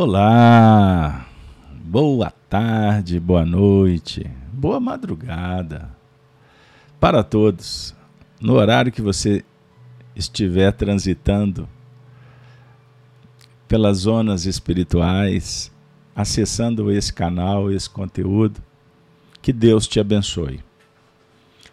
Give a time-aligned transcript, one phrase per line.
[0.00, 1.26] Olá,
[1.84, 5.90] boa tarde, boa noite, boa madrugada
[7.00, 7.96] para todos.
[8.40, 9.44] No horário que você
[10.14, 11.68] estiver transitando
[13.66, 15.72] pelas zonas espirituais,
[16.14, 18.62] acessando esse canal, esse conteúdo,
[19.42, 20.60] que Deus te abençoe.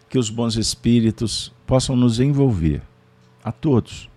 [0.08, 2.82] Que os bons espíritos possam nos envolver,
[3.44, 4.10] a todos.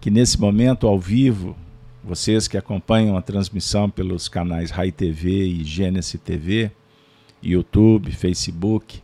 [0.00, 1.56] Que nesse momento ao vivo,
[2.02, 6.70] vocês que acompanham a transmissão pelos canais Rai TV e Gênesis TV,
[7.42, 9.02] YouTube, Facebook,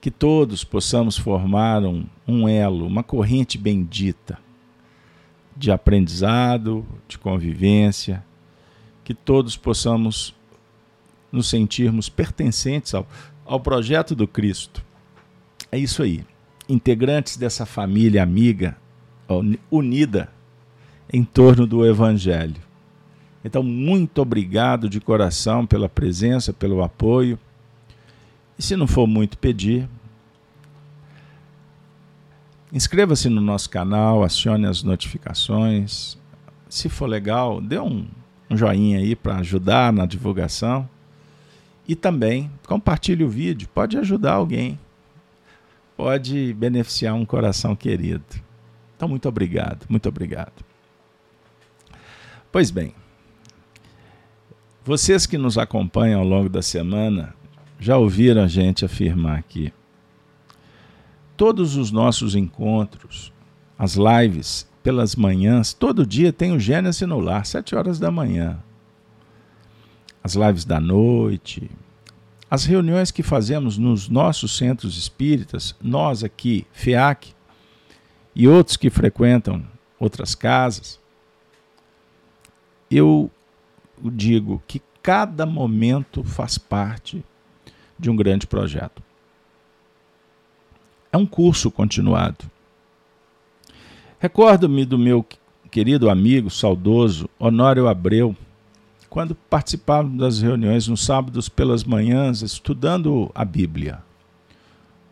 [0.00, 4.38] que todos possamos formar um, um elo, uma corrente bendita
[5.56, 8.24] de aprendizado, de convivência,
[9.02, 10.34] que todos possamos
[11.30, 13.06] nos sentirmos pertencentes ao,
[13.44, 14.84] ao projeto do Cristo.
[15.70, 16.24] É isso aí.
[16.68, 18.76] Integrantes dessa família amiga,
[19.70, 20.30] unida
[21.12, 22.60] em torno do Evangelho.
[23.44, 27.38] Então, muito obrigado de coração pela presença, pelo apoio.
[28.58, 29.86] E se não for muito pedir,
[32.72, 36.16] inscreva-se no nosso canal, acione as notificações.
[36.70, 38.06] Se for legal, dê um,
[38.48, 40.88] um joinha aí para ajudar na divulgação.
[41.86, 44.78] E também compartilhe o vídeo, pode ajudar alguém,
[45.94, 48.24] pode beneficiar um coração querido.
[48.96, 50.63] Então, muito obrigado, muito obrigado.
[52.54, 52.94] Pois bem,
[54.84, 57.34] vocês que nos acompanham ao longo da semana
[57.80, 59.72] já ouviram a gente afirmar aqui.
[61.36, 63.32] Todos os nossos encontros,
[63.76, 68.62] as lives pelas manhãs, todo dia tem o Gênesis no lar, sete horas da manhã.
[70.22, 71.68] As lives da noite,
[72.48, 77.34] as reuniões que fazemos nos nossos centros espíritas, nós aqui, FEAC,
[78.32, 79.66] e outros que frequentam
[79.98, 81.02] outras casas
[82.96, 83.30] eu
[83.98, 87.24] digo que cada momento faz parte
[87.98, 89.02] de um grande projeto.
[91.12, 92.44] É um curso continuado.
[94.18, 95.24] Recordo-me do meu
[95.70, 98.34] querido amigo, saudoso Honório Abreu,
[99.10, 104.02] quando participávamos das reuniões nos sábados pelas manhãs, estudando a Bíblia,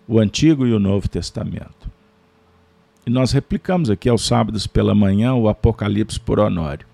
[0.08, 1.90] o Antigo e o Novo Testamento.
[3.06, 6.91] E nós replicamos aqui aos sábados pela manhã o Apocalipse por Honório.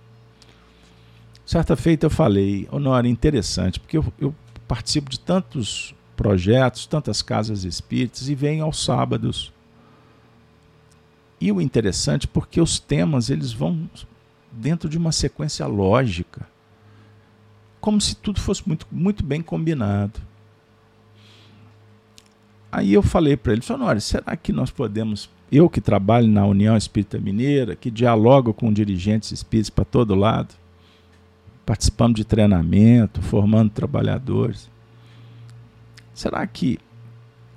[1.48, 4.34] Certa feita eu falei, Honório, interessante, porque eu, eu
[4.66, 9.50] participo de tantos projetos, tantas casas espíritas e venho aos sábados.
[11.40, 13.88] E o interessante porque os temas eles vão
[14.52, 16.46] dentro de uma sequência lógica,
[17.80, 20.20] como se tudo fosse muito, muito bem combinado.
[22.70, 26.76] Aí eu falei para ele, Honório, será que nós podemos, eu que trabalho na União
[26.76, 30.54] Espírita Mineira, que dialogo com dirigentes espíritas para todo lado,
[31.68, 34.70] participando de treinamento, formando trabalhadores.
[36.14, 36.78] Será que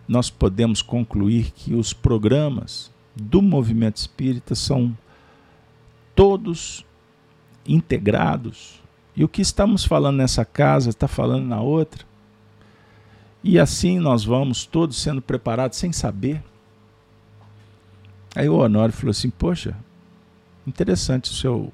[0.05, 4.97] nós podemos concluir que os programas do movimento espírita são
[6.13, 6.85] todos
[7.65, 8.81] integrados?
[9.15, 12.03] E o que estamos falando nessa casa está falando na outra?
[13.41, 16.43] E assim nós vamos todos sendo preparados sem saber?
[18.35, 19.73] Aí o Honório falou assim: Poxa,
[20.67, 21.71] interessante o seu.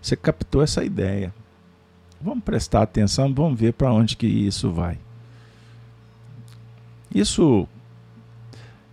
[0.00, 1.32] Você captou essa ideia.
[2.22, 4.98] Vamos prestar atenção, vamos ver para onde que isso vai.
[7.14, 7.68] Isso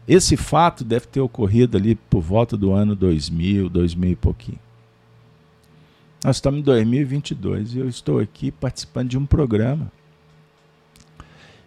[0.09, 4.59] esse fato deve ter ocorrido ali por volta do ano 2000, 2000 e pouquinho.
[6.23, 9.91] Nós estamos em 2022 e eu estou aqui participando de um programa.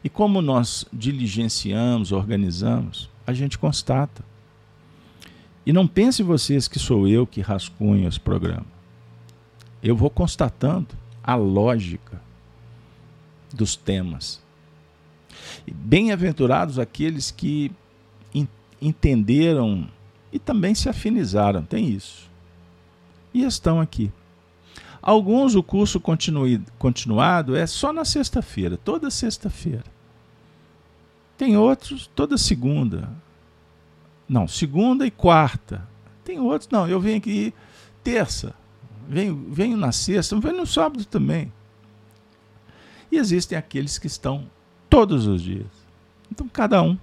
[0.03, 4.25] E como nós diligenciamos, organizamos, a gente constata.
[5.65, 8.67] E não pense vocês que sou eu que rascunho esse programa.
[9.81, 10.89] Eu vou constatando
[11.23, 12.21] a lógica
[13.53, 14.41] dos temas.
[15.67, 17.71] Bem-aventurados aqueles que
[18.81, 19.89] entenderam
[20.33, 22.29] e também se afinizaram, tem isso.
[23.33, 24.11] E estão aqui.
[25.01, 26.01] Alguns o curso
[26.79, 29.85] continuado é só na sexta-feira, toda sexta-feira.
[31.37, 33.11] Tem outros toda segunda.
[34.29, 35.87] Não, segunda e quarta.
[36.25, 37.55] Tem outros, não, eu venho aqui
[38.03, 38.55] terça
[39.09, 41.53] venho, venho na sexta, venho no sábado também.
[43.11, 44.49] E existem aqueles que estão
[44.89, 45.67] todos os dias.
[46.31, 46.99] Então, cada um,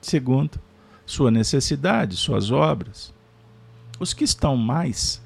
[0.00, 0.58] segundo
[1.06, 3.12] sua necessidade, suas obras.
[4.00, 5.22] Os que estão mais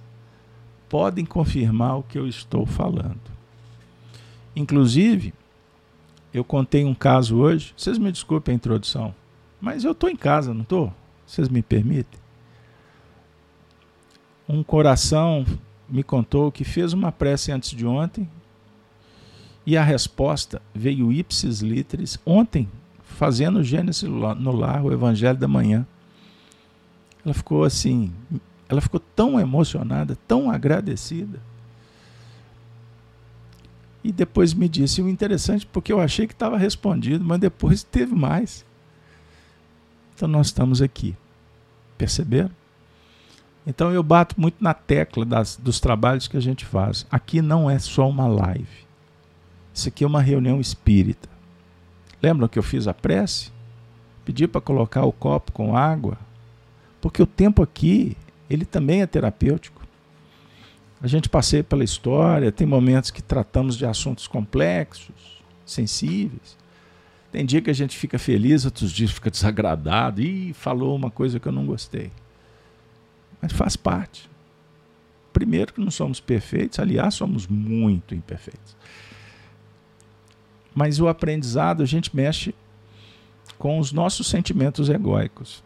[0.88, 3.20] podem confirmar o que eu estou falando.
[4.54, 5.32] Inclusive,
[6.32, 9.14] eu contei um caso hoje, vocês me desculpem a introdução,
[9.60, 10.92] mas eu estou em casa, não estou?
[11.26, 12.18] Vocês me permitem?
[14.48, 15.44] Um coração
[15.88, 18.28] me contou que fez uma prece antes de ontem
[19.64, 22.68] e a resposta veio ipsis literis ontem,
[23.02, 25.86] fazendo Gênesis no lar, o Evangelho da Manhã.
[27.24, 28.12] Ela ficou assim,
[28.68, 31.40] ela ficou tão emocionada, tão agradecida.
[34.02, 38.14] E depois me disse o interessante, porque eu achei que estava respondido, mas depois teve
[38.14, 38.64] mais.
[40.14, 41.14] Então nós estamos aqui.
[41.98, 42.50] Perceberam?
[43.66, 47.06] Então eu bato muito na tecla das, dos trabalhos que a gente faz.
[47.10, 48.86] Aqui não é só uma live.
[49.74, 51.28] Isso aqui é uma reunião espírita.
[52.22, 53.52] Lembram que eu fiz a prece?
[54.24, 56.18] Pedi para colocar o copo com água,
[57.00, 58.16] porque o tempo aqui,
[58.50, 59.80] ele também é terapêutico.
[61.00, 66.58] A gente passeia pela história, tem momentos que tratamos de assuntos complexos, sensíveis.
[67.30, 71.38] Tem dia que a gente fica feliz, outros dias fica desagradado e falou uma coisa
[71.38, 72.10] que eu não gostei.
[73.40, 74.28] Mas faz parte.
[75.32, 78.76] Primeiro que não somos perfeitos, aliás, somos muito imperfeitos.
[80.74, 82.54] Mas o aprendizado, a gente mexe
[83.58, 85.62] com os nossos sentimentos egóicos.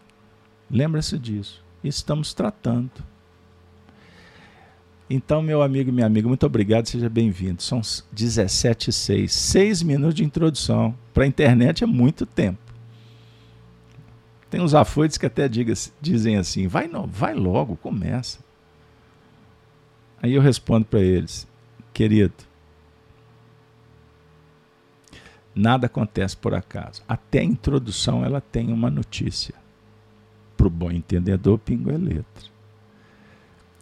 [0.70, 1.62] Lembra-se disso.
[1.84, 2.90] Estamos tratando.
[5.10, 7.62] Então, meu amigo e minha amiga, muito obrigado, seja bem-vindo.
[7.62, 7.82] São
[8.12, 9.32] 17 e 6.
[9.32, 10.96] Seis minutos de introdução.
[11.12, 12.71] Para a internet é muito tempo.
[14.52, 18.38] Tem uns afoites que até diga, dizem assim: vai, não, vai logo, começa.
[20.22, 21.48] Aí eu respondo para eles:
[21.94, 22.34] querido,
[25.54, 27.02] nada acontece por acaso.
[27.08, 29.54] Até a introdução ela tem uma notícia.
[30.54, 32.44] Para o bom entendedor, pingo é letra.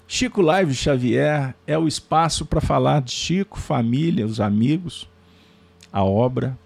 [0.06, 5.08] Chico Live Xavier é o espaço para falar de Chico, família, os amigos,
[5.92, 6.56] a obra,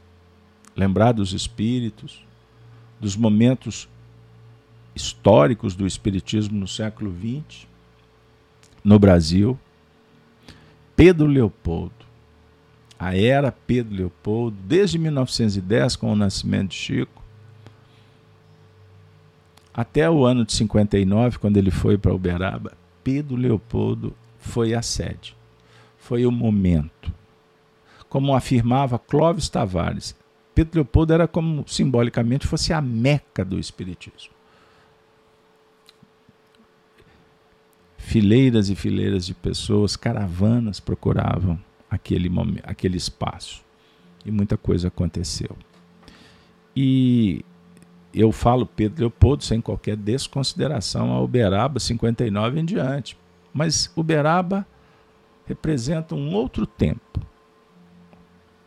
[0.77, 2.23] lembrar dos espíritos,
[3.01, 3.89] dos momentos
[4.94, 7.67] históricos do espiritismo no século XX,
[8.82, 9.58] no Brasil.
[10.94, 11.93] Pedro Leopoldo,
[12.99, 17.23] a era Pedro Leopoldo, desde 1910, com o nascimento de Chico,
[19.73, 25.37] até o ano de 59, quando ele foi para Uberaba, Pedro Leopoldo foi a sede,
[25.99, 27.12] foi o momento.
[28.08, 30.14] Como afirmava Clóvis Tavares,
[30.55, 34.34] Pedro Leopoldo era como simbolicamente fosse a meca do espiritismo.
[38.05, 41.59] Fileiras e fileiras de pessoas, caravanas procuravam
[41.91, 43.65] aquele momento, aquele espaço.
[44.27, 45.56] E muita coisa aconteceu.
[46.77, 47.43] E
[48.12, 53.17] eu falo Pedro Leopoldo sem qualquer desconsideração a Uberaba 59 em diante.
[53.55, 54.67] Mas Uberaba
[55.47, 57.21] representa um outro tempo,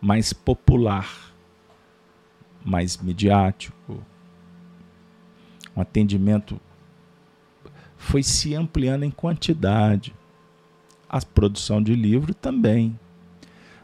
[0.01, 1.31] mais popular,
[2.65, 4.03] mais midiático.
[5.75, 6.59] Um atendimento
[7.97, 10.13] foi se ampliando em quantidade.
[11.09, 12.97] A produção de livro também.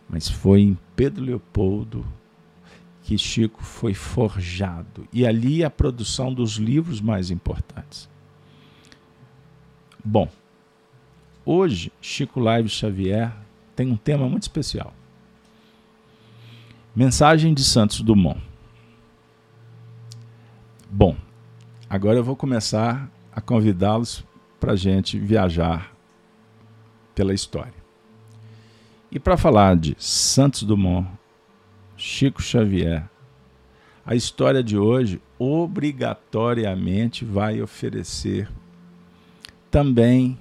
[0.09, 2.05] Mas foi em Pedro Leopoldo
[3.03, 5.07] que Chico foi forjado.
[5.11, 8.09] E ali a produção dos livros mais importantes.
[10.03, 10.29] Bom,
[11.45, 13.33] hoje Chico Live Xavier
[13.75, 14.93] tem um tema muito especial.
[16.95, 18.39] Mensagem de Santos Dumont.
[20.89, 21.15] Bom,
[21.89, 24.23] agora eu vou começar a convidá-los
[24.59, 25.93] para a gente viajar
[27.15, 27.73] pela história.
[29.11, 31.07] E para falar de Santos Dumont,
[31.97, 33.09] Chico Xavier.
[34.05, 38.49] A história de hoje obrigatoriamente vai oferecer
[39.71, 40.37] também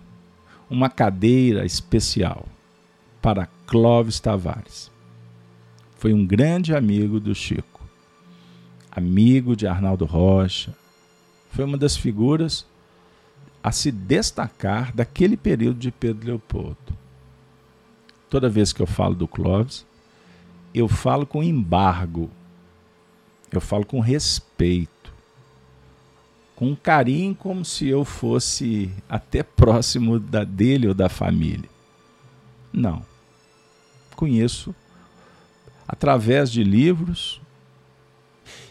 [0.69, 2.47] uma cadeira especial
[3.21, 4.90] para Clóvis Tavares.
[5.97, 7.81] Foi um grande amigo do Chico,
[8.90, 10.75] amigo de Arnaldo Rocha.
[11.50, 12.66] Foi uma das figuras
[13.62, 16.76] a se destacar daquele período de Pedro Leopoldo.
[18.28, 19.87] Toda vez que eu falo do Clóvis,
[20.75, 22.31] eu falo com embargo,
[23.50, 25.12] eu falo com respeito,
[26.57, 31.69] com carinho, como se eu fosse até próximo da dele ou da família.
[32.73, 33.04] Não.
[34.16, 34.75] Conheço
[35.87, 37.40] através de livros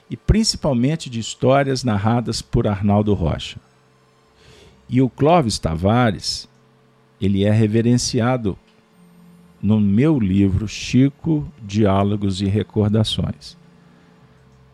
[0.10, 3.60] e principalmente de histórias narradas por Arnaldo Rocha.
[4.92, 6.50] E o Clóvis Tavares,
[7.22, 8.60] ele é reverenciado
[9.62, 13.56] no meu livro Chico, Diálogos e Recordações.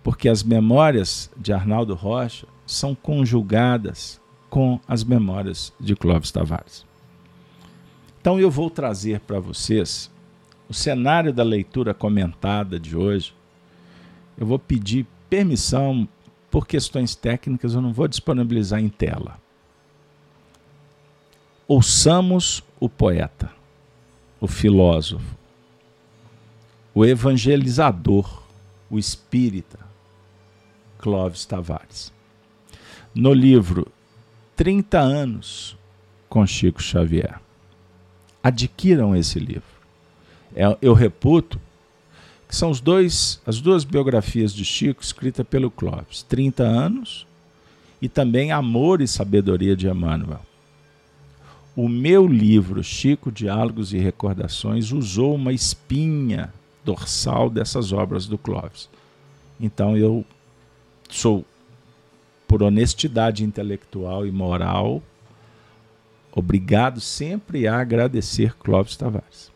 [0.01, 4.19] Porque as memórias de Arnaldo Rocha são conjugadas
[4.49, 6.83] com as memórias de Clóvis Tavares.
[8.19, 10.09] Então eu vou trazer para vocês
[10.67, 13.35] o cenário da leitura comentada de hoje.
[14.35, 16.09] Eu vou pedir permissão
[16.49, 19.45] por questões técnicas, eu não vou disponibilizar em tela.
[21.67, 23.51] Ouçamos o poeta,
[24.39, 25.35] o filósofo,
[26.95, 28.43] o evangelizador,
[28.89, 29.79] o espírita,
[30.97, 32.13] Clóvis Tavares.
[33.13, 33.91] No livro
[34.55, 35.77] 30 anos
[36.29, 37.39] com Chico Xavier.
[38.41, 39.77] Adquiram esse livro.
[40.55, 41.59] É, eu reputo
[42.47, 46.23] que são os dois, as duas biografias de Chico escritas pelo Clóvis.
[46.23, 47.27] 30 anos
[48.01, 50.46] e também Amor e Sabedoria de Emmanuel.
[51.77, 56.51] O meu livro, Chico, Diálogos e Recordações, usou uma espinha
[56.83, 58.89] dorsal dessas obras do Clóvis.
[59.59, 60.25] Então eu
[61.07, 61.45] sou,
[62.47, 65.03] por honestidade intelectual e moral,
[66.31, 69.51] obrigado sempre a agradecer Clóvis Tavares.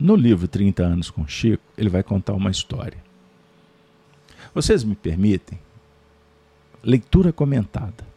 [0.00, 2.96] No livro 30 anos com Chico, ele vai contar uma história.
[4.54, 5.58] Vocês me permitem?
[6.82, 8.11] Leitura comentada.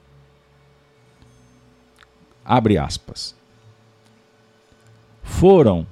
[2.45, 3.35] Abre aspas.
[5.23, 5.87] Foram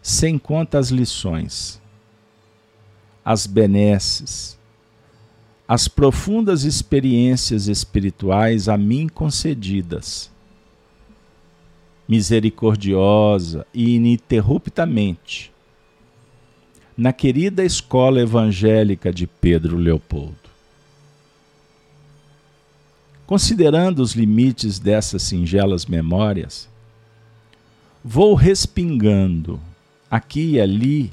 [0.00, 1.82] sem conta as lições,
[3.24, 4.56] as benesses,
[5.66, 10.30] as profundas experiências espirituais a mim concedidas,
[12.08, 15.52] misericordiosa e ininterruptamente,
[16.96, 20.47] na querida escola evangélica de Pedro Leopoldo.
[23.28, 26.66] Considerando os limites dessas singelas memórias,
[28.02, 29.60] vou respingando
[30.10, 31.12] aqui e ali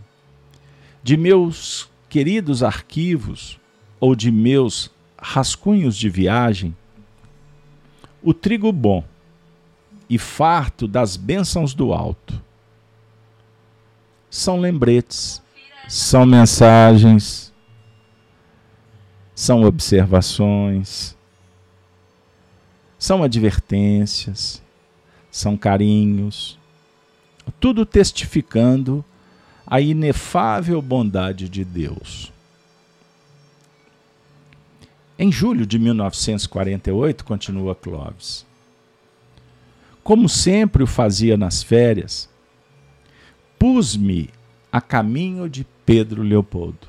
[1.03, 3.59] de meus queridos arquivos
[3.99, 4.89] ou de meus
[5.21, 6.73] rascunhos de viagem,
[8.23, 9.03] o trigo bom
[10.09, 12.41] e farto das bênçãos do alto.
[14.29, 15.43] São lembretes,
[15.89, 17.53] são mensagens,
[19.35, 21.14] são observações,
[22.97, 24.61] são advertências,
[25.31, 26.57] são carinhos,
[27.59, 29.03] tudo testificando
[29.65, 32.31] a inefável bondade de Deus.
[35.17, 38.45] Em julho de 1948, continua Clovis,
[40.03, 42.29] como sempre o fazia nas férias,
[43.57, 44.29] pus-me
[44.71, 46.87] a caminho de Pedro Leopoldo.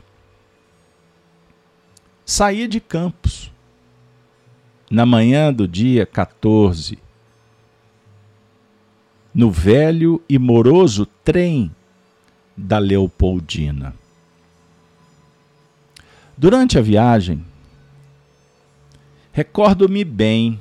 [2.24, 3.52] Saí de Campos
[4.90, 6.98] na manhã do dia 14,
[9.34, 11.70] no velho e moroso trem
[12.56, 13.94] da Leopoldina.
[16.36, 17.44] Durante a viagem,
[19.32, 20.60] recordo-me bem,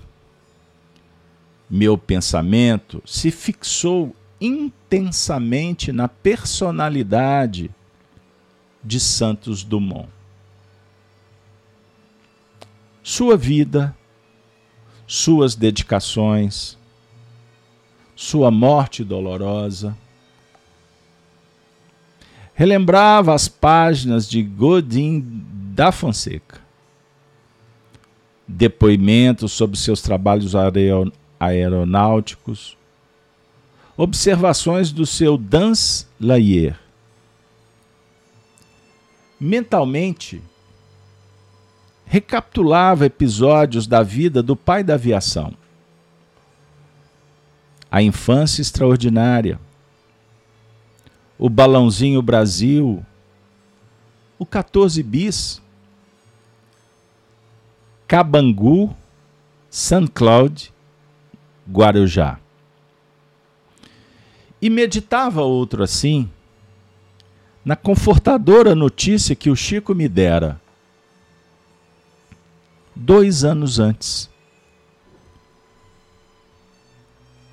[1.69, 7.71] meu pensamento se fixou intensamente na personalidade
[8.83, 10.09] de Santos Dumont.
[13.01, 13.95] Sua vida,
[15.07, 16.77] suas dedicações,
[18.15, 19.95] sua morte dolorosa,
[22.53, 25.23] relembrava as páginas de Godin
[25.73, 26.61] da Fonseca.
[28.47, 30.53] Depoimentos sobre seus trabalhos
[31.39, 32.77] aeronáuticos,
[33.97, 36.79] observações do seu Dans Layer.
[39.39, 40.41] Mentalmente,
[42.05, 45.53] recapitulava episódios da vida do pai da aviação.
[47.89, 49.59] A infância extraordinária,
[51.37, 53.05] o Balãozinho Brasil,
[54.37, 55.61] o 14 bis,
[58.07, 58.95] Cabangu,
[59.69, 60.07] St.
[60.13, 60.71] Cloud,
[61.69, 62.39] Guarujá.
[64.61, 66.29] E meditava outro assim,
[67.63, 70.61] na confortadora notícia que o Chico me dera,
[72.95, 74.29] dois anos antes,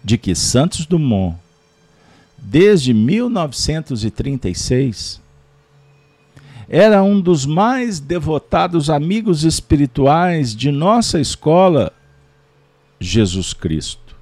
[0.04, 1.36] de que Santos Dumont
[2.42, 5.22] desde 1936,
[6.68, 11.92] era um dos mais devotados amigos espirituais de nossa escola,
[12.98, 14.16] Jesus Cristo,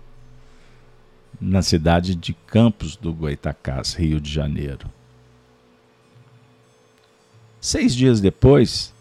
[1.41, 4.87] na cidade de Campos do Goitacás, Rio de Janeiro.
[7.61, 8.93] Seis dias depois,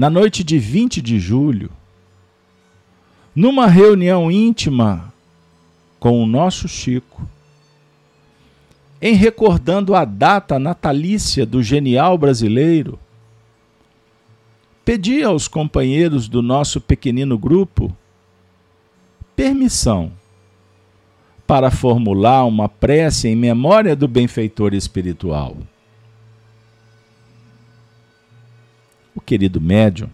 [0.00, 1.70] na noite de 20 de julho,
[3.36, 5.12] numa reunião íntima
[5.98, 7.28] com o nosso Chico,
[8.98, 12.98] em recordando a data natalícia do genial brasileiro,
[14.86, 17.94] pedi aos companheiros do nosso pequenino grupo
[19.36, 20.10] permissão
[21.46, 25.58] para formular uma prece em memória do benfeitor espiritual.
[29.14, 30.10] O querido médium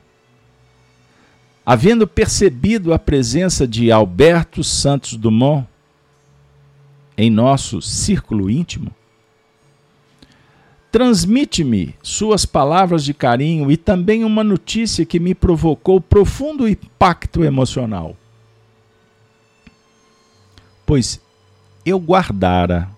[1.67, 5.67] havendo percebido a presença de Alberto Santos Dumont
[7.19, 8.95] em nosso círculo íntimo,
[10.93, 18.17] transmite-me suas palavras de carinho e também uma notícia que me provocou profundo impacto emocional.
[20.87, 21.21] Pois
[21.85, 22.89] eu guardara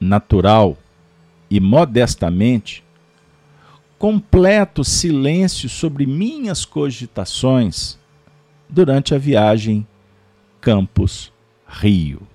[0.00, 0.78] natural
[1.50, 2.82] e modestamente
[4.00, 7.98] completo silêncio sobre minhas cogitações
[8.66, 9.86] durante a viagem
[10.58, 12.26] Campos-Rio.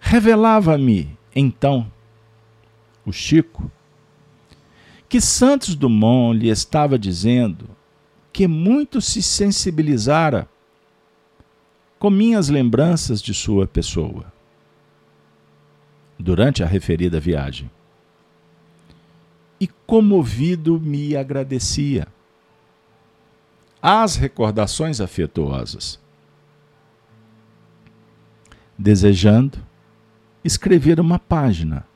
[0.00, 1.86] Revelava-me, então,
[3.06, 3.70] o Chico,
[5.08, 7.70] que Santos Dumont lhe estava dizendo
[8.32, 10.48] que muito se sensibilizara
[11.96, 14.32] com minhas lembranças de sua pessoa
[16.18, 17.70] durante a referida viagem
[19.62, 22.08] e comovido me agradecia.
[23.80, 26.00] As recordações afetuosas.
[28.76, 29.64] Desejando
[30.42, 31.86] escrever uma página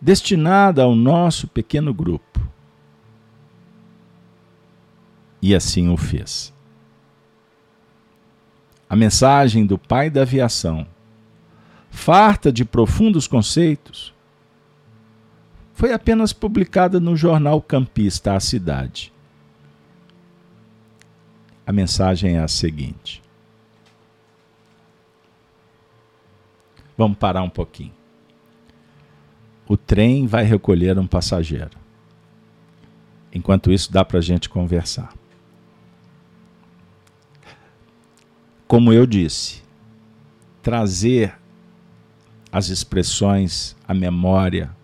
[0.00, 2.40] destinada ao nosso pequeno grupo.
[5.42, 6.50] E assim o fez.
[8.88, 10.86] A mensagem do pai da aviação,
[11.90, 14.15] farta de profundos conceitos,
[15.76, 19.12] foi apenas publicada no jornal campista A Cidade.
[21.66, 23.22] A mensagem é a seguinte:
[26.96, 27.92] Vamos parar um pouquinho.
[29.68, 31.78] O trem vai recolher um passageiro.
[33.30, 35.12] Enquanto isso, dá para a gente conversar.
[38.66, 39.62] Como eu disse,
[40.62, 41.36] trazer
[42.50, 44.74] as expressões, a memória,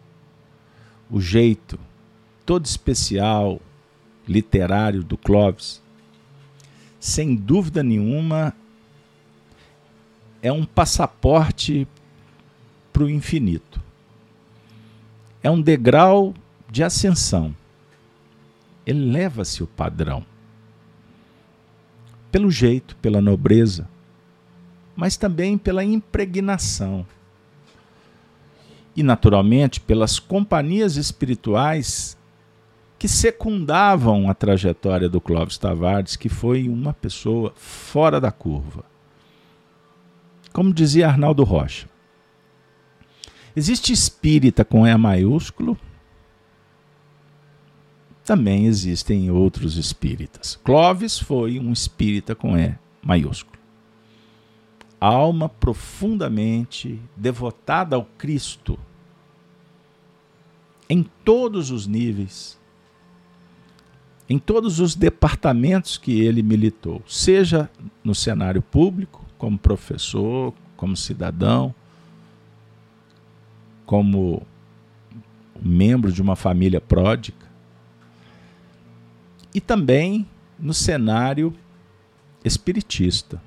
[1.13, 1.79] o jeito
[2.47, 3.61] todo especial,
[4.27, 5.83] literário do Clóvis,
[6.99, 8.55] sem dúvida nenhuma,
[10.41, 11.87] é um passaporte
[12.93, 13.81] para o infinito.
[15.43, 16.35] É um degrau
[16.71, 17.55] de ascensão.
[18.87, 20.25] Eleva-se o padrão.
[22.31, 23.87] Pelo jeito, pela nobreza,
[24.97, 27.07] mas também pela impregnação
[28.95, 32.17] e, naturalmente, pelas companhias espirituais
[32.99, 38.85] que secundavam a trajetória do Clóvis Tavares, que foi uma pessoa fora da curva.
[40.53, 41.89] Como dizia Arnaldo Rocha,
[43.57, 45.77] existe espírita com E maiúsculo,
[48.25, 50.55] também existem outros espíritas.
[50.63, 53.62] Clóvis foi um espírita com E maiúsculo
[55.03, 58.79] alma profundamente devotada ao Cristo
[60.89, 62.57] em todos os níveis,
[64.29, 67.69] em todos os departamentos que ele militou, seja
[68.05, 71.75] no cenário público, como professor, como cidadão,
[73.85, 74.47] como
[75.61, 77.51] membro de uma família pródica,
[79.53, 81.53] e também no cenário
[82.45, 83.43] espiritista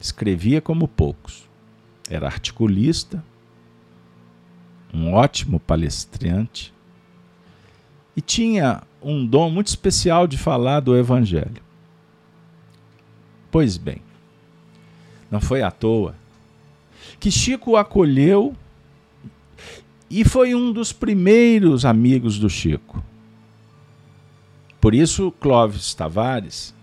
[0.00, 1.48] Escrevia como poucos.
[2.08, 3.22] Era articulista,
[4.92, 6.74] um ótimo palestrante
[8.16, 11.62] e tinha um dom muito especial de falar do Evangelho.
[13.50, 14.02] Pois bem,
[15.30, 16.14] não foi à toa
[17.18, 18.54] que Chico o acolheu
[20.08, 23.02] e foi um dos primeiros amigos do Chico.
[24.80, 26.74] Por isso, Clóvis Tavares,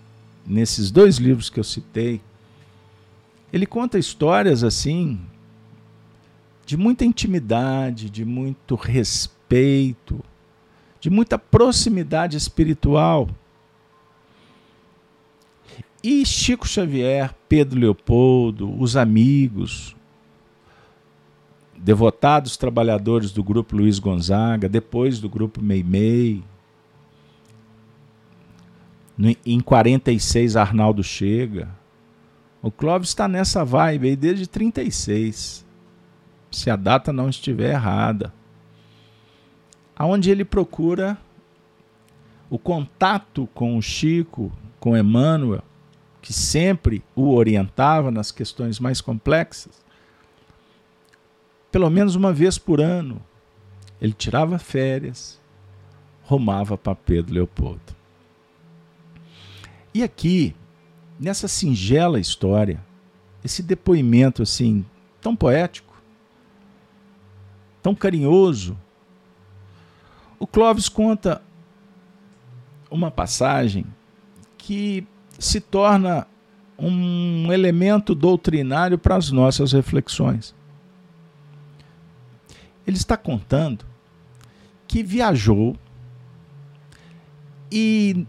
[0.46, 2.22] nesses dois livros que eu citei,
[3.58, 5.20] ele conta histórias assim
[6.65, 10.24] de muita intimidade, de muito respeito,
[11.00, 13.30] de muita proximidade espiritual.
[16.04, 19.96] E Chico Xavier, Pedro Leopoldo, os amigos,
[21.78, 26.43] devotados trabalhadores do grupo Luiz Gonzaga, depois do grupo Meimei.
[29.46, 31.77] Em 46, Arnaldo chega.
[32.62, 35.65] O Clóvis está nessa vibe aí desde 36,
[36.52, 38.34] se a data não estiver errada.
[39.96, 41.17] Aonde ele procura
[42.50, 45.63] o contato com o Chico, com Emmanuel,
[46.22, 49.84] que sempre o orientava nas questões mais complexas,
[51.72, 53.22] pelo menos uma vez por ano.
[54.02, 55.39] Ele tirava férias,
[56.24, 57.96] rumava para Pedro Leopoldo.
[59.93, 60.56] E aqui
[61.20, 62.84] nessa singela história,
[63.44, 64.86] esse depoimento assim,
[65.22, 65.96] tão poético,
[67.82, 68.78] tão carinhoso,
[70.40, 71.42] o Clóvis conta
[72.92, 73.86] uma passagem
[74.58, 75.06] que
[75.40, 76.28] se torna
[76.78, 80.54] um elemento doutrinário para as nossas reflexões.
[82.86, 83.86] Ele está contando
[84.88, 85.76] que viajou
[87.72, 88.26] e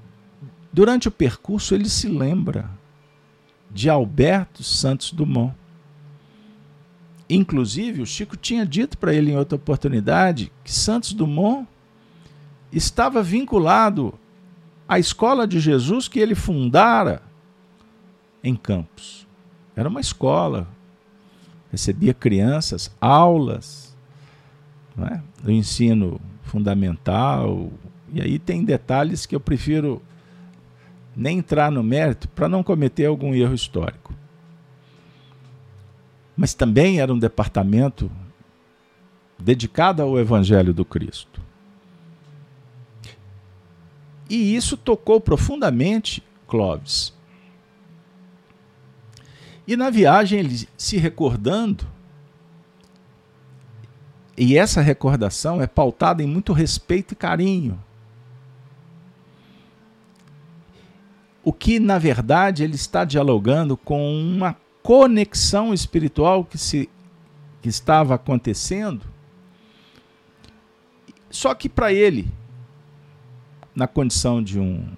[0.73, 2.78] durante o percurso ele se lembra
[3.71, 5.55] de Alberto Santos Dumont.
[7.29, 11.69] Inclusive, o Chico tinha dito para ele em outra oportunidade que Santos Dumont
[12.73, 14.19] estava vinculado
[14.89, 17.23] à escola de Jesus que ele fundara
[18.43, 19.27] em Campos.
[19.77, 20.67] Era uma escola,
[21.71, 23.89] recebia crianças, aulas
[25.07, 25.21] é?
[25.43, 27.71] do ensino fundamental.
[28.13, 30.03] E aí tem detalhes que eu prefiro
[31.19, 34.15] nem entrar no mérito para não cometer algum erro histórico.
[36.37, 38.09] Mas também era um departamento
[39.37, 41.43] dedicado ao Evangelho do Cristo.
[44.31, 47.13] E isso tocou profundamente Clóvis.
[49.67, 51.85] E na viagem, ele se recordando,
[54.37, 57.83] e essa recordação é pautada em muito respeito e carinho.
[61.49, 66.91] O que, na verdade, ele está dialogando com uma conexão espiritual que, se,
[67.63, 69.07] que estava acontecendo.
[71.31, 72.31] Só que para ele,
[73.75, 74.89] na condição de um,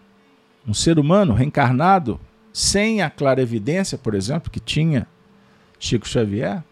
[0.66, 2.18] um ser humano reencarnado,
[2.52, 5.06] sem a clara evidência, por exemplo, que tinha
[5.78, 6.64] Chico Xavier,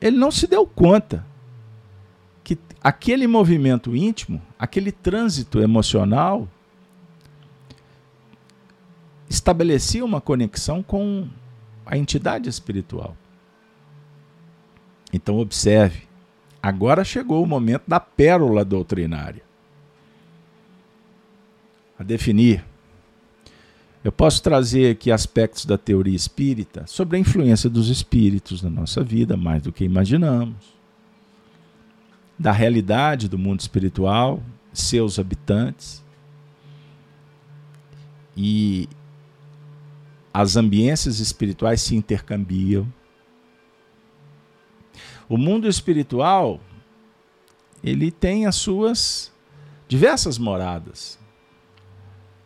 [0.00, 1.26] ele não se deu conta
[2.44, 6.46] que aquele movimento íntimo, aquele trânsito emocional,
[9.32, 11.26] estabelecia uma conexão com
[11.86, 13.16] a entidade espiritual.
[15.10, 16.02] Então, observe,
[16.62, 19.42] agora chegou o momento da pérola doutrinária.
[21.98, 22.64] A definir.
[24.04, 29.02] Eu posso trazer aqui aspectos da teoria espírita sobre a influência dos espíritos na nossa
[29.02, 30.74] vida, mais do que imaginamos,
[32.38, 34.42] da realidade do mundo espiritual,
[34.72, 36.02] seus habitantes.
[38.36, 38.88] E
[40.32, 42.90] as ambiências espirituais se intercambiam.
[45.28, 46.60] O mundo espiritual
[47.82, 49.32] ele tem as suas
[49.88, 51.18] diversas moradas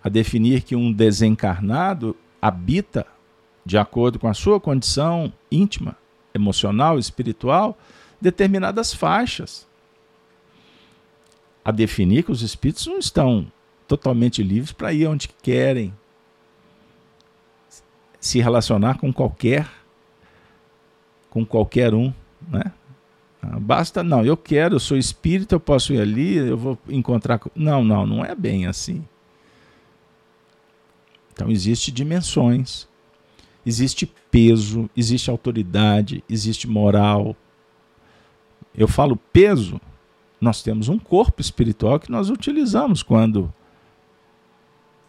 [0.02, 3.06] a definir que um desencarnado habita,
[3.64, 5.96] de acordo com a sua condição íntima,
[6.32, 7.76] emocional, espiritual,
[8.20, 9.66] determinadas faixas.
[11.64, 13.50] A definir que os espíritos não estão
[13.88, 15.92] totalmente livres para ir onde querem,
[18.20, 19.68] se relacionar com qualquer
[21.36, 22.12] com qualquer um,
[22.48, 22.72] né?
[23.42, 27.38] Ah, basta, não, eu quero, eu sou espírita, eu posso ir ali, eu vou encontrar.
[27.54, 29.04] Não, não, não é bem assim.
[31.30, 32.88] Então existe dimensões,
[33.66, 37.36] existe peso, existe autoridade, existe moral.
[38.74, 39.78] Eu falo peso,
[40.40, 43.52] nós temos um corpo espiritual que nós utilizamos quando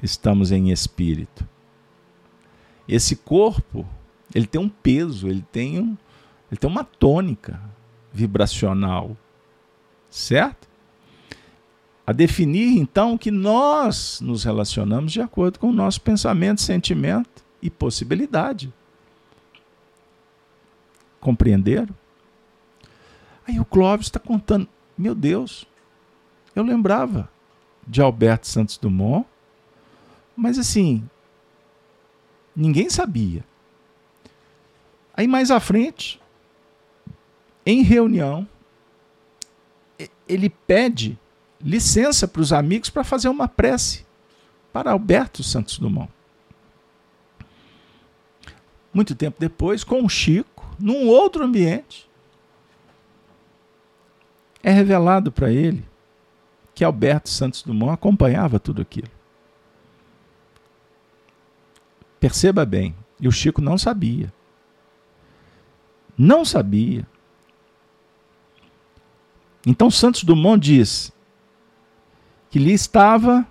[0.03, 1.47] estamos em espírito.
[2.87, 3.85] Esse corpo,
[4.33, 5.97] ele tem um peso, ele tem um,
[6.51, 7.59] ele tem uma tônica
[8.13, 9.15] vibracional,
[10.09, 10.67] certo?
[12.07, 17.69] a definir então que nós nos relacionamos de acordo com o nosso pensamento, sentimento e
[17.69, 18.73] possibilidade.
[21.19, 21.93] Compreenderam?
[23.45, 25.67] Aí o Clóvis está contando, meu Deus,
[26.55, 27.29] eu lembrava
[27.85, 29.27] de Alberto Santos Dumont,
[30.33, 31.03] mas assim,
[32.57, 33.45] ninguém sabia.
[35.13, 36.19] Aí mais à frente,
[37.63, 38.47] em reunião,
[40.27, 41.17] ele pede
[41.61, 44.05] licença para os amigos para fazer uma prece
[44.73, 46.11] para Alberto Santos Dumont.
[48.93, 52.09] Muito tempo depois, com o Chico, num outro ambiente,
[54.63, 55.85] é revelado para ele
[56.73, 59.16] que Alberto Santos Dumont acompanhava tudo aquilo.
[62.19, 64.33] Perceba bem, e o Chico não sabia.
[66.17, 67.05] Não sabia.
[69.65, 71.11] Então Santos Dumont diz:
[72.49, 73.45] que lhe estava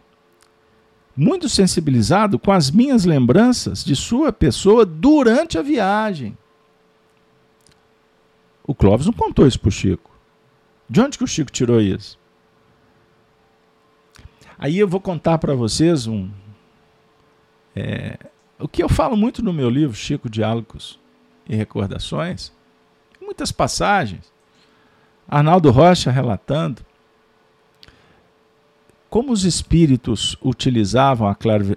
[1.17, 6.37] muito sensibilizado com as minhas lembranças de sua pessoa durante a viagem.
[8.67, 10.11] O Clóvis não contou isso para o Chico.
[10.89, 12.19] De onde que o Chico tirou isso?
[14.59, 16.31] Aí eu vou contar para vocês um.
[17.75, 18.19] É,
[18.59, 20.99] o que eu falo muito no meu livro, Chico Diálogos
[21.49, 22.53] e Recordações,
[23.21, 24.33] muitas passagens.
[25.29, 26.85] Arnaldo Rocha relatando
[29.09, 31.35] como os espíritos utilizavam a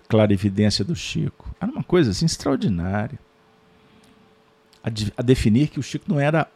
[0.08, 1.50] clarividência do Chico?
[1.60, 3.20] Era uma coisa assim extraordinária.
[4.84, 6.50] A, de, a definir que o Chico não era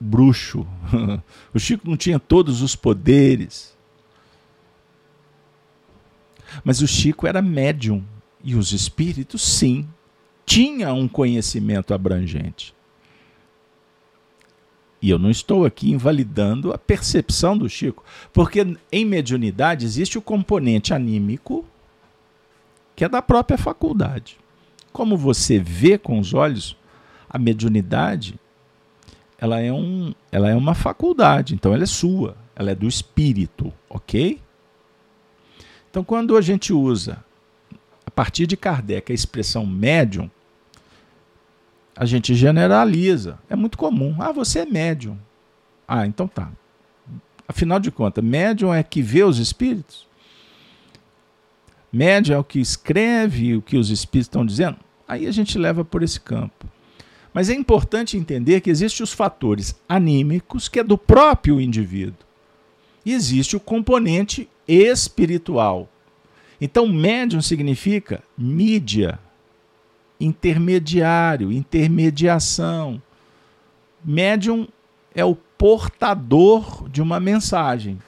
[0.00, 0.66] bruxo,
[1.54, 3.76] o Chico não tinha todos os poderes.
[6.64, 8.04] Mas o Chico era médium
[8.42, 9.88] e os espíritos, sim,
[10.44, 12.74] tinham um conhecimento abrangente.
[15.00, 20.22] E eu não estou aqui invalidando a percepção do Chico, porque em mediunidade existe o
[20.22, 21.64] componente anímico,
[22.94, 24.38] que é da própria faculdade.
[24.92, 26.76] Como você vê com os olhos,
[27.28, 28.38] a mediunidade
[29.38, 33.72] ela é, um, ela é uma faculdade, então ela é sua, ela é do espírito,
[33.90, 34.40] ok?
[35.90, 37.24] Então, quando a gente usa,
[38.14, 40.30] partir de Kardec, a expressão médium,
[41.96, 43.38] a gente generaliza.
[43.48, 44.16] É muito comum.
[44.18, 45.18] Ah, você é médium.
[45.86, 46.50] Ah, então tá.
[47.46, 50.06] Afinal de contas, médium é que vê os espíritos?
[51.92, 54.78] Médium é o que escreve o que os espíritos estão dizendo?
[55.06, 56.66] Aí a gente leva por esse campo.
[57.34, 62.26] Mas é importante entender que existem os fatores anímicos, que é do próprio indivíduo.
[63.04, 65.88] E existe o componente espiritual.
[66.64, 69.18] Então, médium significa mídia,
[70.20, 73.02] intermediário, intermediação.
[74.04, 74.68] Médium
[75.12, 77.98] é o portador de uma mensagem.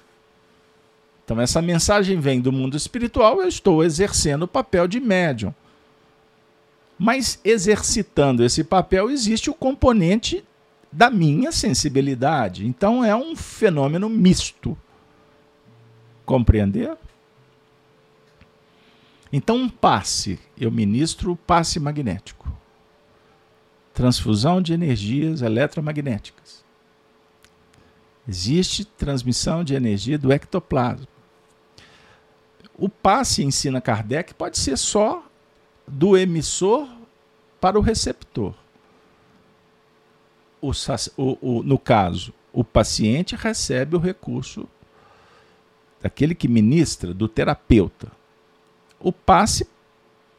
[1.25, 5.53] Então, essa mensagem vem do mundo espiritual, eu estou exercendo o papel de médium.
[6.97, 10.45] Mas exercitando esse papel, existe o componente
[10.93, 12.64] da minha sensibilidade.
[12.64, 14.79] Então, é um fenômeno misto.
[16.25, 16.97] Compreender?
[19.37, 22.57] Então, um passe, eu ministro passe magnético.
[23.92, 26.64] Transfusão de energias eletromagnéticas.
[28.29, 31.09] Existe transmissão de energia do ectoplasma.
[32.79, 35.27] O passe, ensina Kardec, pode ser só
[35.85, 36.88] do emissor
[37.61, 38.55] para o receptor.
[40.61, 40.70] O,
[41.16, 44.68] o, o, no caso, o paciente recebe o recurso
[46.01, 48.12] daquele que ministra, do terapeuta
[49.05, 49.69] o passe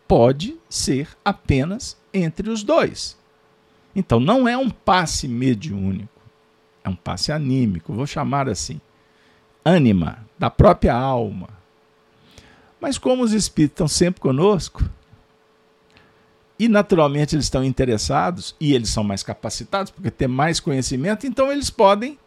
[0.07, 3.15] pode ser apenas entre os dois.
[3.95, 6.19] Então não é um passe mediúnico,
[6.83, 8.81] é um passe anímico, vou chamar assim.
[9.63, 11.47] Ânima, da própria alma.
[12.81, 14.83] Mas como os espíritos estão sempre conosco,
[16.57, 21.51] e naturalmente eles estão interessados, e eles são mais capacitados, porque têm mais conhecimento, então
[21.51, 22.17] eles podem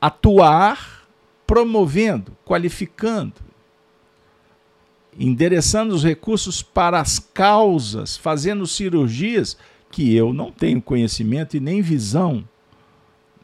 [0.00, 1.06] atuar
[1.46, 3.47] promovendo, qualificando,
[5.16, 9.56] endereçando os recursos para as causas, fazendo cirurgias
[9.90, 12.46] que eu não tenho conhecimento e nem visão,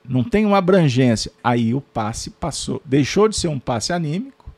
[0.07, 1.33] não tenho abrangência.
[1.42, 4.53] Aí o passe passou, deixou de ser um passe anímico,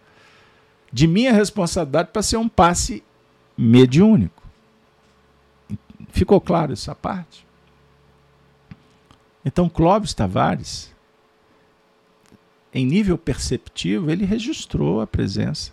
[0.92, 3.02] de minha responsabilidade para ser um passe
[3.56, 4.42] mediúnico.
[6.08, 7.46] Ficou claro essa parte?
[9.44, 10.92] Então, Clóvis Tavares,
[12.74, 15.72] em nível perceptivo, ele registrou a presença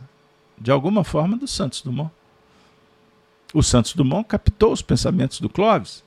[0.63, 2.09] de alguma forma, do Santos Dumont.
[3.53, 6.01] O Santos Dumont captou os pensamentos do Clóvis.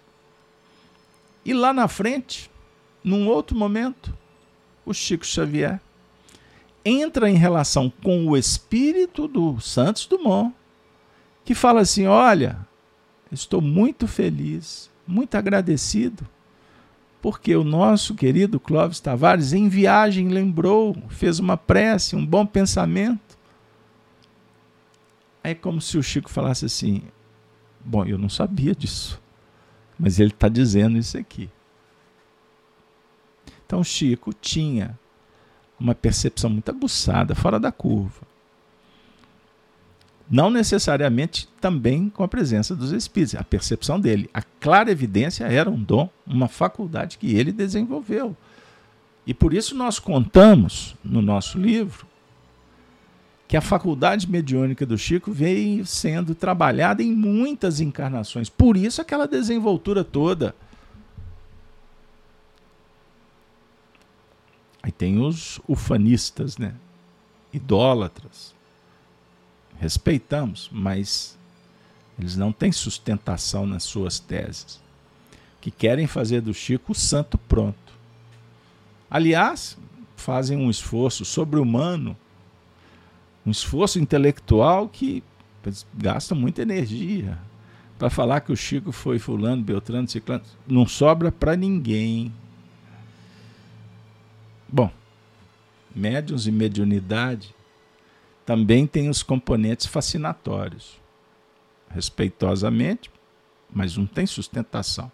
[1.44, 2.50] E lá na frente,
[3.04, 4.16] num outro momento,
[4.86, 5.78] o Chico Xavier
[6.86, 10.54] entra em relação com o espírito do Santos Dumont,
[11.44, 12.58] que fala assim: Olha,
[13.30, 16.26] estou muito feliz, muito agradecido,
[17.20, 23.25] porque o nosso querido Clóvis Tavares, em viagem, lembrou, fez uma prece, um bom pensamento
[25.50, 27.02] é como se o Chico falasse assim:
[27.84, 29.20] Bom, eu não sabia disso,
[29.98, 31.48] mas ele está dizendo isso aqui.
[33.64, 34.98] Então, Chico tinha
[35.78, 38.26] uma percepção muito aguçada, fora da curva.
[40.28, 44.28] Não necessariamente também com a presença dos espíritos, a percepção dele.
[44.34, 48.36] A clara evidência era um dom, uma faculdade que ele desenvolveu.
[49.24, 52.06] E por isso nós contamos no nosso livro
[53.48, 58.48] que a faculdade mediúnica do Chico veio sendo trabalhada em muitas encarnações.
[58.48, 60.54] Por isso aquela desenvoltura toda.
[64.82, 66.74] Aí tem os ufanistas, né?
[67.52, 68.54] Idólatras.
[69.78, 71.38] Respeitamos, mas
[72.18, 74.80] eles não têm sustentação nas suas teses.
[75.60, 77.94] Que querem fazer do Chico o santo pronto.
[79.08, 79.76] Aliás,
[80.16, 82.16] fazem um esforço sobre-humano
[83.46, 85.22] um esforço intelectual que
[85.94, 87.38] gasta muita energia.
[87.96, 92.34] Para falar que o Chico foi fulano, Beltrano, Ciclano, não sobra para ninguém.
[94.68, 94.90] Bom,
[95.94, 97.54] médiuns e mediunidade
[98.44, 101.00] também tem os componentes fascinatórios.
[101.88, 103.10] Respeitosamente,
[103.70, 105.10] mas não tem sustentação.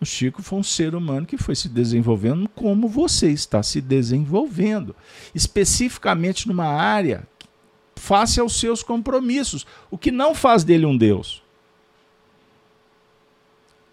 [0.00, 4.96] O Chico foi um ser humano que foi se desenvolvendo como você está se desenvolvendo,
[5.34, 7.28] especificamente numa área
[7.94, 11.42] face aos seus compromissos, o que não faz dele um Deus.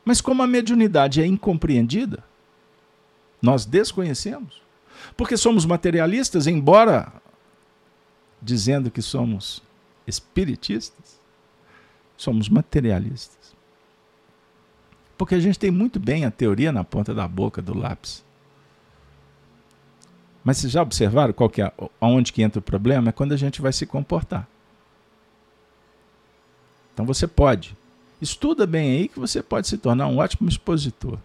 [0.05, 2.23] Mas como a mediunidade é incompreendida,
[3.41, 4.61] nós desconhecemos,
[5.17, 7.11] porque somos materialistas, embora
[8.41, 9.61] dizendo que somos
[10.07, 11.19] espiritistas,
[12.15, 13.36] somos materialistas.
[15.17, 18.23] Porque a gente tem muito bem a teoria na ponta da boca do lápis.
[20.43, 23.09] Mas vocês já observaram qual que é, onde que entra o problema?
[23.09, 24.47] É quando a gente vai se comportar.
[26.93, 27.75] Então você pode.
[28.21, 31.17] Estuda bem aí que você pode se tornar um ótimo expositor.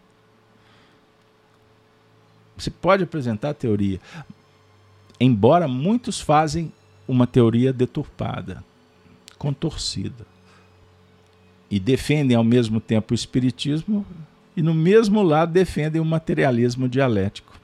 [2.56, 4.00] Você pode apresentar teoria.
[5.20, 6.72] Embora muitos fazem
[7.06, 8.64] uma teoria deturpada,
[9.38, 10.31] contorcida
[11.72, 14.04] e defendem ao mesmo tempo o espiritismo
[14.54, 17.58] e no mesmo lado defendem o materialismo dialético.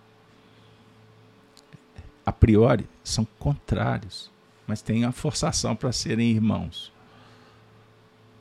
[2.24, 4.30] A priori são contrários,
[4.66, 6.90] mas têm a forçação para serem irmãos.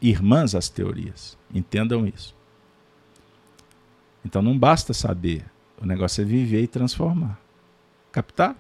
[0.02, 2.34] Irmãs as teorias, entendam isso.
[4.24, 5.44] Então não basta saber,
[5.82, 7.38] o negócio é viver e transformar.
[8.10, 8.56] Captar?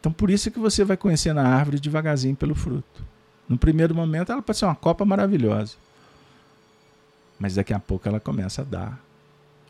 [0.00, 3.06] Então por isso que você vai conhecendo a árvore devagarzinho pelo fruto.
[3.48, 5.76] No primeiro momento, ela pode ser uma copa maravilhosa.
[7.38, 9.00] Mas daqui a pouco ela começa a dar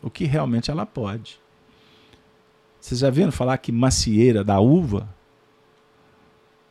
[0.01, 1.39] o que realmente ela pode.
[2.79, 5.07] Vocês já viram falar que macieira da uva,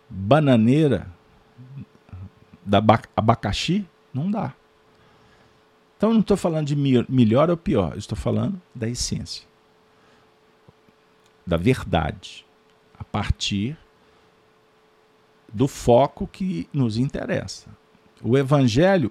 [0.08, 1.06] bananeira
[2.64, 2.82] da
[3.16, 3.86] abacaxi?
[4.12, 4.54] Não dá.
[5.96, 9.44] Então não estou falando de melhor ou pior, estou falando da essência,
[11.46, 12.46] da verdade,
[12.98, 13.76] a partir
[15.52, 17.66] do foco que nos interessa.
[18.22, 19.10] O Evangelho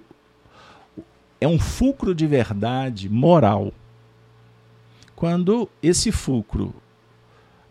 [1.40, 3.72] é um fulcro de verdade moral.
[5.14, 6.74] Quando esse fulcro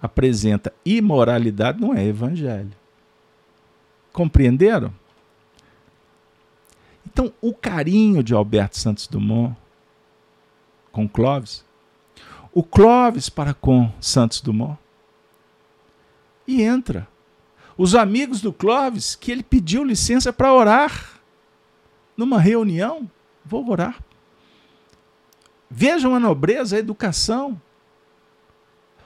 [0.02, 2.72] apresenta imoralidade, não é Evangelho.
[4.12, 4.94] Compreenderam?
[7.06, 9.56] Então, o carinho de Alberto Santos Dumont
[10.92, 11.64] com Clóvis,
[12.52, 14.80] o Clóvis para com Santos Dumont,
[16.48, 17.08] e entra
[17.78, 21.22] os amigos do Clóvis, que ele pediu licença para orar
[22.18, 23.10] numa reunião.
[23.46, 24.04] Vou orar.
[25.70, 27.62] Vejam a nobreza, a educação.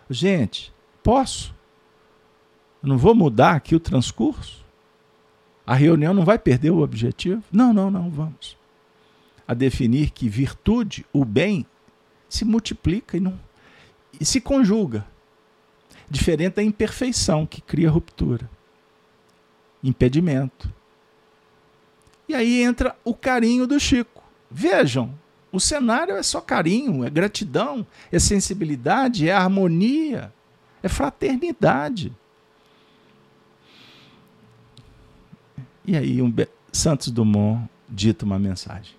[0.09, 1.53] Gente, posso?
[2.81, 4.65] não vou mudar aqui o transcurso?
[5.67, 7.43] A reunião não vai perder o objetivo?
[7.51, 8.57] Não, não, não, vamos.
[9.47, 11.65] A definir que virtude, o bem,
[12.27, 13.39] se multiplica e, não,
[14.19, 15.05] e se conjuga.
[16.09, 18.49] Diferente da imperfeição que cria ruptura
[19.83, 20.71] impedimento.
[22.27, 24.23] E aí entra o carinho do Chico.
[24.49, 25.13] Vejam,
[25.51, 30.33] o cenário é só carinho, é gratidão, é sensibilidade, é harmonia,
[30.81, 32.13] é fraternidade.
[35.85, 36.33] E aí um
[36.71, 38.95] Santos Dumont dita uma mensagem.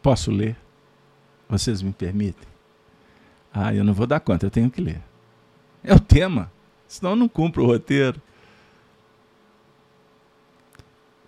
[0.00, 0.56] Posso ler?
[1.48, 2.48] Vocês me permitem?
[3.52, 5.00] Ah, eu não vou dar conta, eu tenho que ler.
[5.82, 6.50] É o tema
[6.94, 8.22] senão não cumpro o roteiro.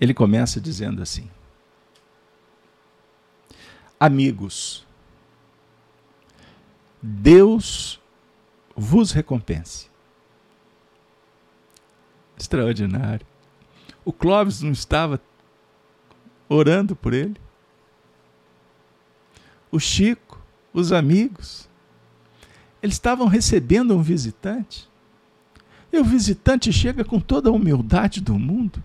[0.01, 1.29] Ele começa dizendo assim:
[3.99, 4.87] Amigos,
[7.03, 8.01] Deus
[8.77, 9.91] vos recompense.
[12.39, 13.27] Extraordinário.
[14.05, 15.21] O Clóvis não estava
[16.49, 17.41] orando por ele?
[19.73, 20.41] O Chico,
[20.73, 21.69] os amigos,
[22.81, 24.89] eles estavam recebendo um visitante.
[25.97, 28.85] E o visitante chega com toda a humildade do mundo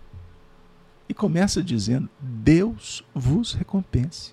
[1.06, 4.32] e começa dizendo: Deus vos recompense.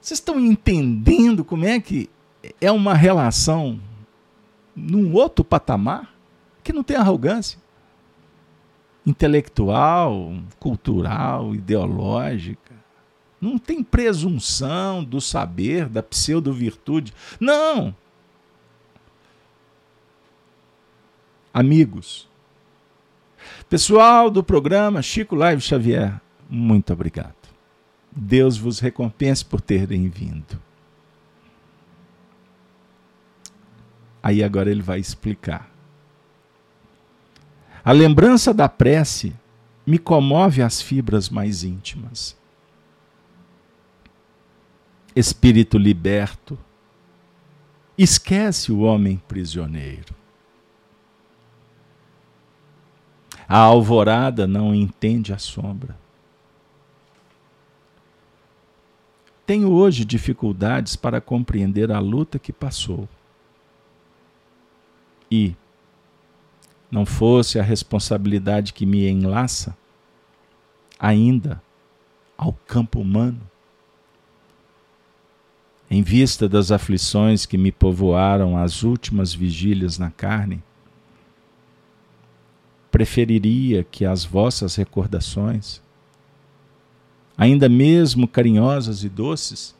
[0.00, 2.08] Vocês estão entendendo como é que
[2.58, 3.78] é uma relação
[4.74, 6.14] num outro patamar
[6.64, 7.58] que não tem arrogância
[9.04, 12.72] intelectual, cultural, ideológica.
[13.38, 17.12] Não tem presunção do saber, da pseudo-virtude.
[17.38, 17.94] Não!
[21.52, 22.28] Amigos.
[23.68, 27.34] Pessoal do programa Chico Live Xavier, muito obrigado.
[28.10, 30.60] Deus vos recompense por terem vindo.
[34.22, 35.70] Aí agora ele vai explicar.
[37.84, 39.34] A lembrança da prece
[39.84, 42.36] me comove as fibras mais íntimas.
[45.16, 46.56] Espírito liberto,
[47.98, 50.21] esquece o homem prisioneiro
[53.52, 55.94] A alvorada não entende a sombra.
[59.44, 63.06] Tenho hoje dificuldades para compreender a luta que passou.
[65.30, 65.54] E,
[66.90, 69.76] não fosse a responsabilidade que me enlaça,
[70.98, 71.62] ainda
[72.38, 73.42] ao campo humano,
[75.90, 80.64] em vista das aflições que me povoaram as últimas vigílias na carne,
[82.92, 85.82] preferiria que as vossas recordações
[87.36, 89.74] ainda mesmo carinhosas e doces,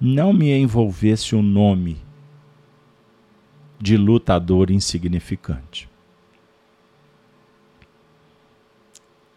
[0.00, 2.00] não me envolvesse o nome
[3.78, 5.88] de lutador insignificante.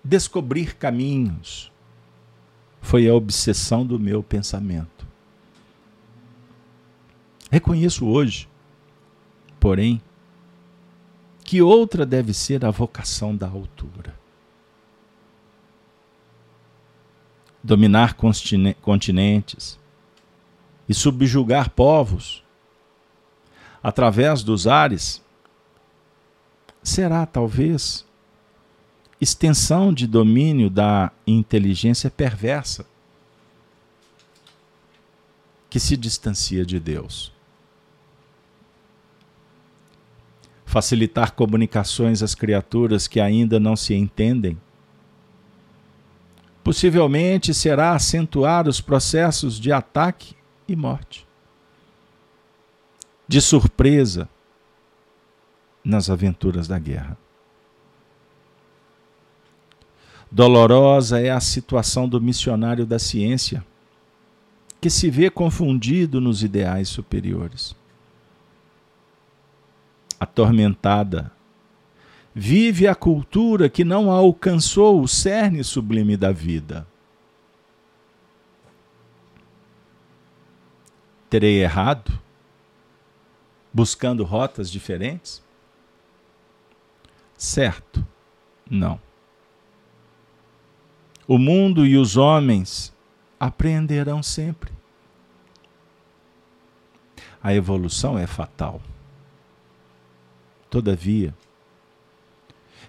[0.01, 1.71] Descobrir caminhos
[2.81, 5.05] foi a obsessão do meu pensamento.
[7.49, 8.47] Reconheço hoje,
[9.59, 10.01] porém,
[11.43, 14.23] que outra deve ser a vocação da altura.
[17.63, 18.15] dominar
[18.81, 19.79] continentes
[20.87, 22.43] e subjugar povos
[23.81, 25.21] através dos ares,
[26.81, 28.05] será talvez
[29.19, 32.85] extensão de domínio da inteligência perversa
[35.69, 37.32] que se distancia de Deus.
[40.73, 44.57] Facilitar comunicações às criaturas que ainda não se entendem
[46.63, 50.35] possivelmente será acentuar os processos de ataque
[50.67, 51.27] e morte.
[53.27, 54.27] De surpresa
[55.83, 57.15] nas aventuras da guerra.
[60.31, 63.63] Dolorosa é a situação do missionário da ciência,
[64.81, 67.75] que se vê confundido nos ideais superiores.
[70.23, 71.33] Atormentada
[72.33, 76.87] vive a cultura que não alcançou o cerne sublime da vida.
[81.29, 82.17] Terei errado?
[83.73, 85.43] Buscando rotas diferentes?
[87.37, 88.05] Certo,
[88.69, 88.97] não.
[91.27, 92.93] O mundo e os homens
[93.37, 94.71] apreenderão sempre.
[97.41, 98.81] A evolução é fatal.
[100.73, 101.35] Todavia,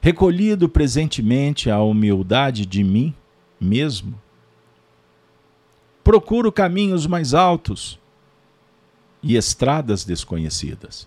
[0.01, 3.15] recolhido presentemente a humildade de mim
[3.61, 4.19] mesmo,
[6.03, 8.01] procuro caminhos mais altos
[9.23, 11.07] e estradas desconhecidas.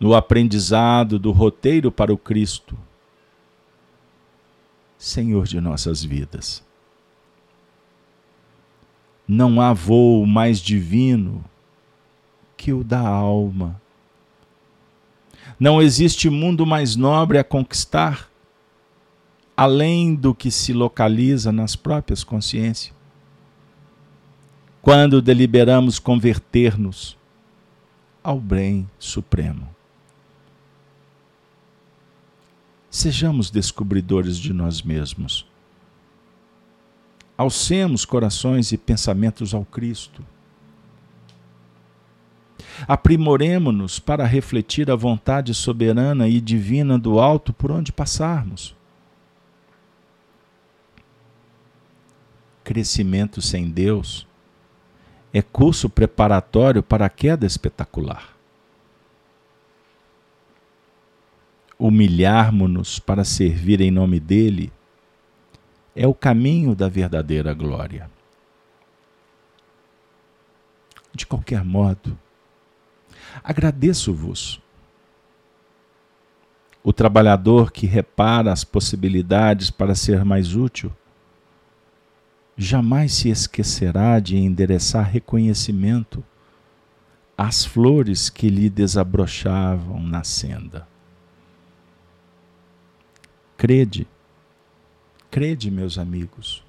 [0.00, 2.76] No aprendizado do roteiro para o Cristo,
[4.98, 6.60] Senhor de nossas vidas.
[9.28, 11.44] Não há voo mais divino
[12.56, 13.80] que o da alma
[15.58, 18.28] não existe mundo mais nobre a conquistar,
[19.56, 22.94] além do que se localiza nas próprias consciências.
[24.82, 27.16] Quando deliberamos converter-nos
[28.22, 29.68] ao bem supremo.
[32.90, 35.46] Sejamos descobridores de nós mesmos.
[37.36, 40.24] Alcemos corações e pensamentos ao Cristo
[42.88, 48.74] Aprimoremo-nos para refletir a vontade soberana e divina do alto por onde passarmos.
[52.64, 54.26] Crescimento sem Deus
[55.32, 58.34] é curso preparatório para a queda espetacular.
[61.78, 64.72] Humilharmos-nos para servir em nome dele
[65.94, 68.10] é o caminho da verdadeira glória.
[71.12, 72.18] De qualquer modo,
[73.42, 74.60] Agradeço-vos.
[76.82, 80.92] O trabalhador que repara as possibilidades para ser mais útil
[82.56, 86.22] jamais se esquecerá de endereçar reconhecimento
[87.36, 90.86] às flores que lhe desabrochavam na senda.
[93.56, 94.06] Crede,
[95.30, 96.62] crede, meus amigos,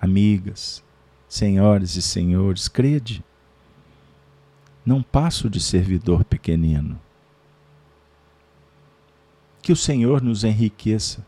[0.00, 0.82] amigas,
[1.28, 3.22] senhores e senhores, crede
[4.84, 7.00] não passo de servidor pequenino.
[9.62, 11.24] Que o Senhor nos enriqueça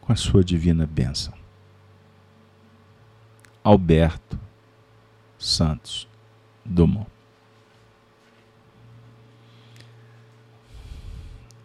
[0.00, 1.34] com a sua divina bênção.
[3.64, 4.38] Alberto
[5.38, 6.08] Santos
[6.64, 7.10] Dumont.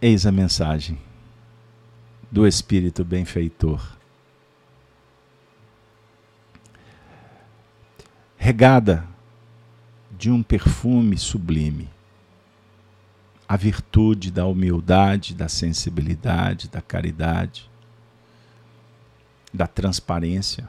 [0.01, 0.99] Eis a mensagem
[2.32, 3.97] do Espírito benfeitor.
[8.38, 9.08] Regada
[10.18, 11.88] de um perfume sublime,
[13.47, 17.70] a virtude da humildade, da sensibilidade, da caridade,
[19.53, 20.68] da transparência,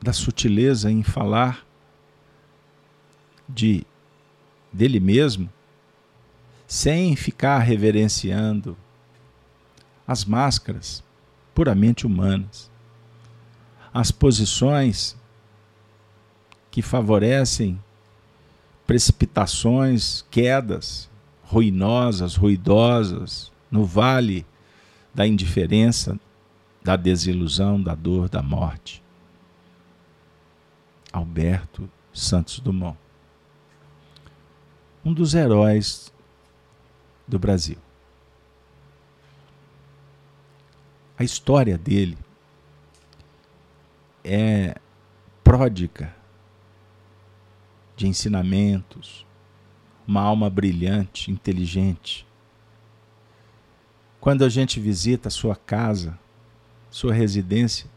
[0.00, 1.66] da sutileza em falar
[3.46, 3.84] de
[4.72, 5.52] dele mesmo,
[6.66, 8.76] sem ficar reverenciando
[10.06, 11.04] as máscaras
[11.54, 12.70] puramente humanas,
[13.92, 15.16] as posições
[16.70, 17.80] que favorecem
[18.86, 21.10] precipitações, quedas
[21.42, 24.46] ruinosas, ruidosas no vale
[25.14, 26.18] da indiferença,
[26.82, 29.02] da desilusão, da dor, da morte.
[31.12, 32.96] Alberto Santos Dumont
[35.06, 36.12] um dos heróis
[37.28, 37.78] do Brasil.
[41.16, 42.18] A história dele
[44.24, 44.74] é
[45.44, 46.12] pródiga
[47.96, 49.26] de ensinamentos,
[50.06, 52.26] uma alma brilhante, inteligente.
[54.20, 56.18] Quando a gente visita a sua casa,
[56.90, 57.88] sua residência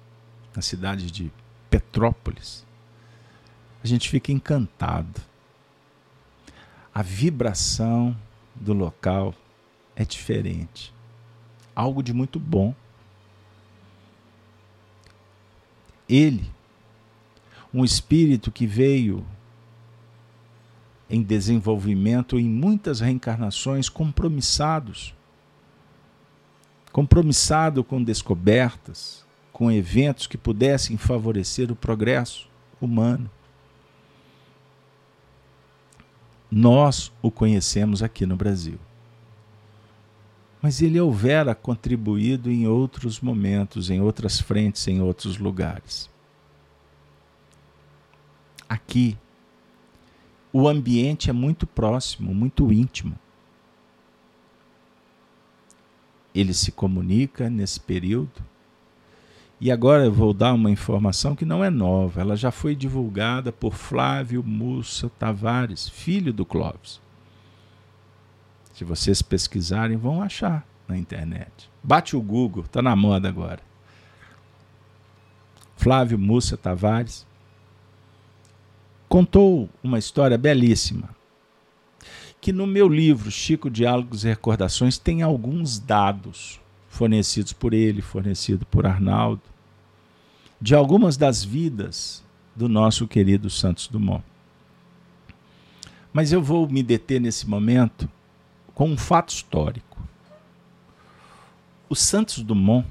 [0.56, 1.32] na cidade de
[1.70, 2.66] Petrópolis,
[3.84, 5.22] a gente fica encantado
[6.94, 8.14] a vibração
[8.54, 9.34] do local
[9.96, 10.94] é diferente.
[11.76, 12.76] Algo de muito bom.
[16.10, 16.52] Ele,
[17.74, 19.26] um espírito que veio
[21.10, 25.14] em desenvolvimento em muitas reencarnações, compromissados.
[26.92, 32.48] Compromissado com descobertas, com eventos que pudessem favorecer o progresso
[32.80, 33.30] humano.
[36.52, 38.80] Nós o conhecemos aqui no Brasil.
[40.62, 46.10] Mas ele houvera contribuído em outros momentos, em outras frentes, em outros lugares.
[48.68, 49.18] Aqui,
[50.52, 53.18] o ambiente é muito próximo, muito íntimo.
[56.34, 58.42] Ele se comunica nesse período
[59.62, 63.52] e agora eu vou dar uma informação que não é nova, ela já foi divulgada
[63.52, 67.02] por Flávio Mussa Tavares, filho do Clóvis.
[68.74, 71.70] Se vocês pesquisarem, vão achar na internet.
[71.84, 73.60] Bate o Google, está na moda agora.
[75.76, 77.28] Flávio Mussa Tavares
[79.10, 81.10] contou uma história belíssima.
[82.40, 88.66] Que no meu livro, Chico Diálogos e Recordações, tem alguns dados fornecidos por ele, fornecido
[88.68, 89.42] por Arnaldo,
[90.62, 92.24] de algumas das vidas
[92.56, 94.24] do nosso querido Santos Dumont.
[96.14, 98.10] Mas eu vou me deter nesse momento
[98.74, 99.98] com um fato histórico.
[101.90, 102.88] O Santos Dumont,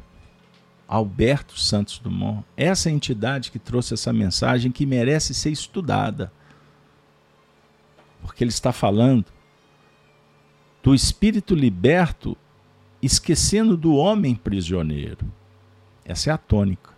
[0.88, 6.32] Alberto Santos Dumont, essa entidade que trouxe essa mensagem que merece ser estudada.
[8.22, 9.26] Porque ele está falando
[10.82, 12.34] do espírito liberto
[13.02, 15.30] esquecendo do homem prisioneiro.
[16.04, 16.96] Essa é a tônica.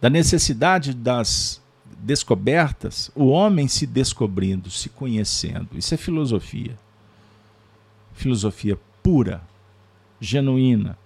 [0.00, 1.60] Da necessidade das
[1.98, 5.76] descobertas, o homem se descobrindo, se conhecendo.
[5.76, 6.78] Isso é filosofia.
[8.14, 9.42] Filosofia pura,
[10.20, 10.96] genuína.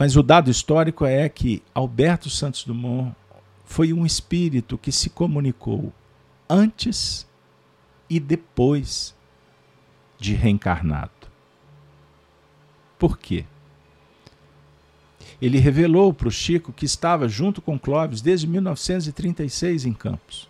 [0.00, 3.14] Mas o dado histórico é que Alberto Santos Dumont
[3.66, 5.92] foi um espírito que se comunicou
[6.48, 7.28] antes
[8.08, 9.14] e depois
[10.18, 11.10] de reencarnado.
[12.98, 13.44] Por quê?
[15.40, 20.48] Ele revelou para o Chico que estava junto com Clóvis desde 1936 em Campos.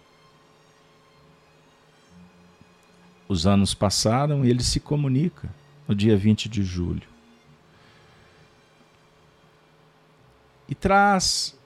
[3.26, 5.52] Os anos passaram e ele se comunica
[5.88, 7.09] no dia 20 de julho.
[10.70, 11.58] E traz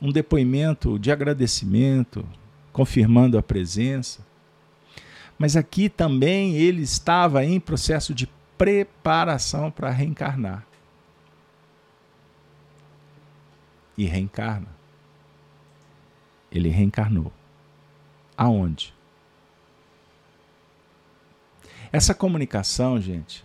[0.00, 2.26] um depoimento de agradecimento,
[2.72, 4.24] confirmando a presença
[5.38, 10.64] mas aqui também ele estava em processo de preparação para reencarnar.
[13.96, 14.68] E reencarna.
[16.50, 17.32] Ele reencarnou.
[18.36, 18.94] Aonde?
[21.92, 23.44] Essa comunicação, gente,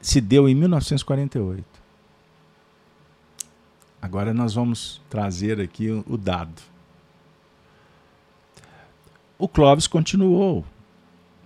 [0.00, 1.69] se deu em 1948.
[4.00, 6.70] Agora nós vamos trazer aqui o dado
[9.40, 10.66] o Clóvis continuou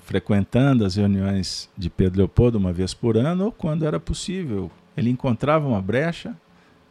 [0.01, 4.69] frequentando as reuniões de Pedro Leopoldo uma vez por ano ou quando era possível.
[4.97, 6.37] Ele encontrava uma brecha,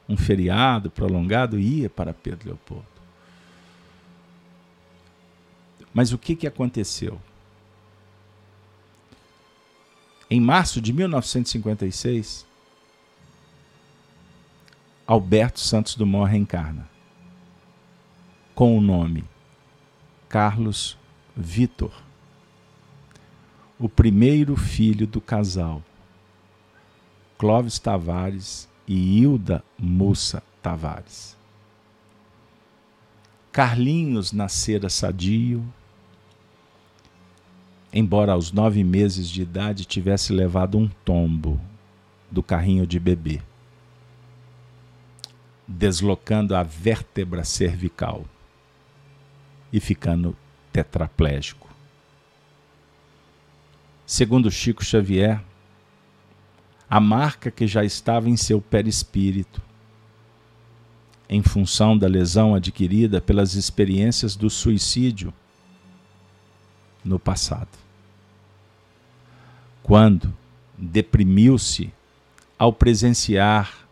[0.07, 2.85] um feriado prolongado e ia para Pedro Leopoldo.
[5.93, 7.19] Mas o que, que aconteceu?
[10.29, 12.45] Em março de 1956,
[15.13, 16.89] Alberto Santos Dumont reencarna
[18.55, 19.23] com o nome
[20.27, 20.97] Carlos
[21.37, 21.91] Vitor,
[23.77, 25.83] o primeiro filho do casal,
[27.37, 31.37] Clóvis Tavares e Hilda Moça Tavares.
[33.51, 35.63] Carlinhos nascera sadio,
[37.93, 41.61] embora aos nove meses de idade tivesse levado um tombo
[42.31, 43.43] do carrinho de bebê,
[45.67, 48.25] deslocando a vértebra cervical
[49.71, 50.35] e ficando
[50.71, 51.69] tetraplégico.
[54.05, 55.41] Segundo Chico Xavier,
[56.89, 59.61] a marca que já estava em seu perispírito,
[61.27, 65.33] em função da lesão adquirida pelas experiências do suicídio
[67.03, 67.69] no passado.
[69.81, 70.33] Quando
[70.77, 71.91] deprimiu-se
[72.59, 73.82] ao presenciar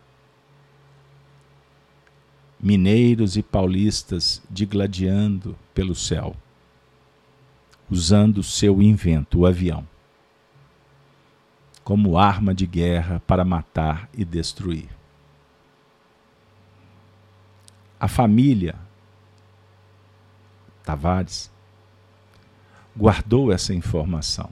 [2.62, 6.36] mineiros e paulistas digladiando pelo céu,
[7.90, 9.86] usando seu invento, o avião
[11.84, 14.88] como arma de guerra para matar e destruir.
[17.98, 18.74] A família
[20.84, 21.50] Tavares
[22.96, 24.50] guardou essa informação.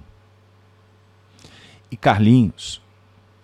[1.90, 2.80] E Carlinhos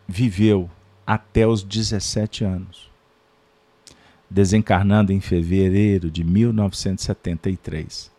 [0.07, 0.71] viveu
[1.05, 2.86] até os 17 anos,
[4.29, 8.11] desencarnando em fevereiro de 1973.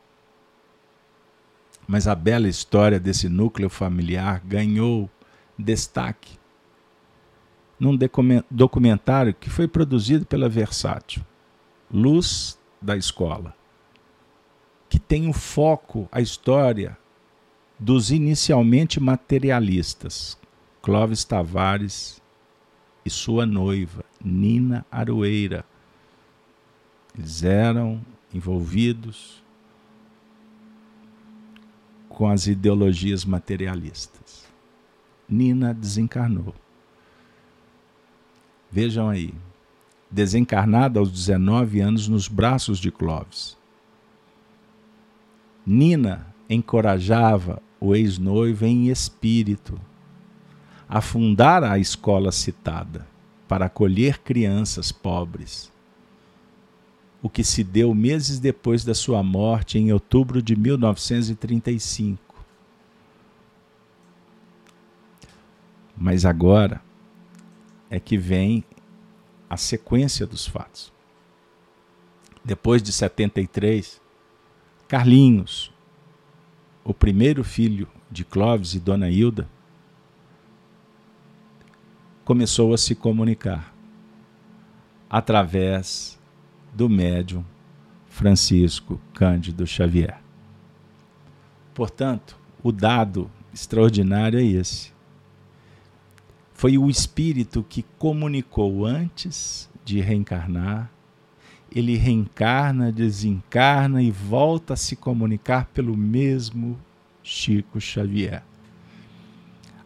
[1.87, 5.09] Mas a bela história desse núcleo familiar ganhou
[5.57, 6.37] destaque
[7.79, 7.97] num
[8.49, 11.23] documentário que foi produzido pela Versátil,
[11.91, 13.55] Luz da Escola,
[14.89, 16.97] que tem o foco, a história
[17.79, 20.37] dos inicialmente materialistas,
[20.81, 22.21] Clóvis Tavares
[23.05, 25.63] e sua noiva, Nina Aroeira.
[27.17, 27.99] Eles eram
[28.33, 29.41] envolvidos
[32.07, 34.45] com as ideologias materialistas.
[35.27, 36.53] Nina desencarnou.
[38.71, 39.33] Vejam aí,
[40.09, 43.57] desencarnada aos 19 anos nos braços de Clóvis.
[45.65, 49.79] Nina encorajava o ex-noivo em espírito
[50.87, 53.05] a fundar a escola citada
[53.47, 55.71] para acolher crianças pobres.
[57.21, 62.27] O que se deu meses depois da sua morte, em outubro de 1935
[65.99, 66.79] Mas agora
[67.89, 68.63] é que vem
[69.49, 70.93] a sequência dos fatos.
[72.45, 73.99] Depois de 73,
[74.87, 75.73] Carlinhos,
[76.83, 79.49] o primeiro filho de Clóvis e Dona Hilda,
[82.23, 83.73] começou a se comunicar
[85.09, 86.16] através
[86.73, 87.43] do médium
[88.07, 90.19] Francisco Cândido Xavier.
[91.73, 94.91] Portanto, o dado extraordinário é esse.
[96.53, 100.89] Foi o espírito que comunicou antes de reencarnar.
[101.71, 106.79] Ele reencarna, desencarna e volta a se comunicar pelo mesmo
[107.21, 108.41] Chico Xavier.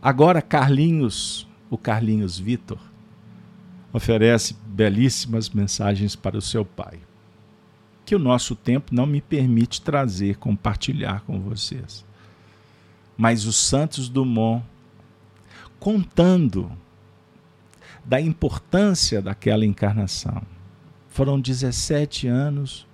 [0.01, 2.79] Agora, Carlinhos, o Carlinhos Vitor,
[3.91, 6.97] oferece belíssimas mensagens para o seu pai,
[8.03, 12.03] que o nosso tempo não me permite trazer, compartilhar com vocês.
[13.15, 14.65] Mas os Santos Dumont
[15.79, 16.71] contando
[18.03, 20.41] da importância daquela encarnação.
[21.09, 22.87] Foram 17 anos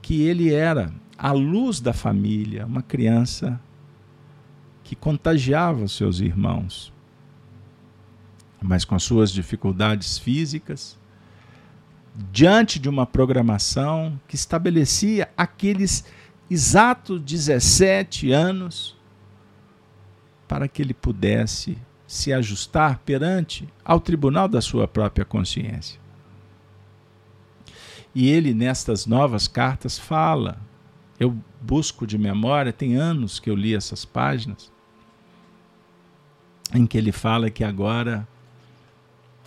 [0.00, 3.60] que ele era a luz da família, uma criança
[4.84, 6.92] que contagiava os seus irmãos,
[8.66, 10.98] mas com as suas dificuldades físicas,
[12.32, 16.04] diante de uma programação que estabelecia aqueles
[16.50, 18.96] exatos 17 anos
[20.48, 26.00] para que ele pudesse se ajustar perante ao tribunal da sua própria consciência.
[28.14, 30.58] E ele, nestas novas cartas, fala.
[31.18, 34.72] Eu busco de memória, tem anos que eu li essas páginas,
[36.74, 38.26] em que ele fala que agora,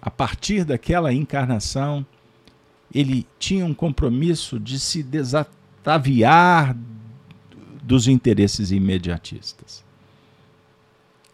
[0.02, 2.06] a partir daquela encarnação,
[2.94, 6.76] ele tinha um compromisso de se desataviar
[7.84, 9.84] dos interesses imediatistas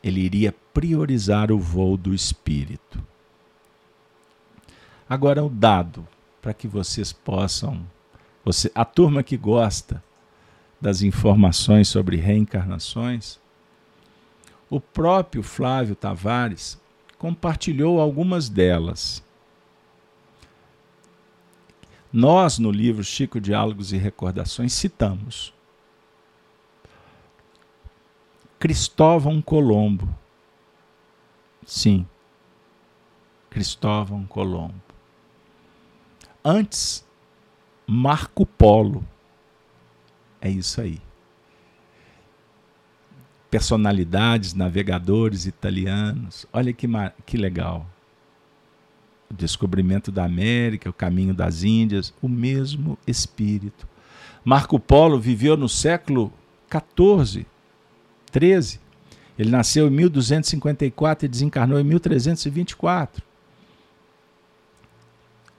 [0.06, 3.04] ele iria priorizar o voo do espírito.
[5.10, 6.08] Agora, o dado,
[6.40, 7.84] para que vocês possam.
[8.44, 10.04] Você, a turma que gosta
[10.80, 13.40] das informações sobre reencarnações,
[14.70, 16.80] o próprio Flávio Tavares
[17.26, 19.24] compartilhou algumas delas.
[22.14, 25.52] Nós, no livro Chico Diálogos e Recordações, citamos
[28.60, 30.08] Cristóvão Colombo.
[31.66, 32.06] Sim,
[33.50, 34.80] Cristóvão Colombo.
[36.44, 37.04] Antes,
[37.88, 39.04] Marco Polo.
[40.40, 41.02] É isso aí.
[43.56, 46.46] Personalidades, navegadores italianos.
[46.52, 46.86] Olha que,
[47.26, 47.90] que legal.
[49.30, 53.88] O descobrimento da América, o caminho das Índias, o mesmo espírito.
[54.44, 56.34] Marco Polo viveu no século
[56.70, 57.48] 14,
[58.30, 58.82] 13.
[59.40, 63.24] Ele nasceu em 1254 e desencarnou em 1324.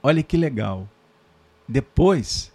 [0.03, 0.87] Olha que legal.
[1.67, 2.53] Depois,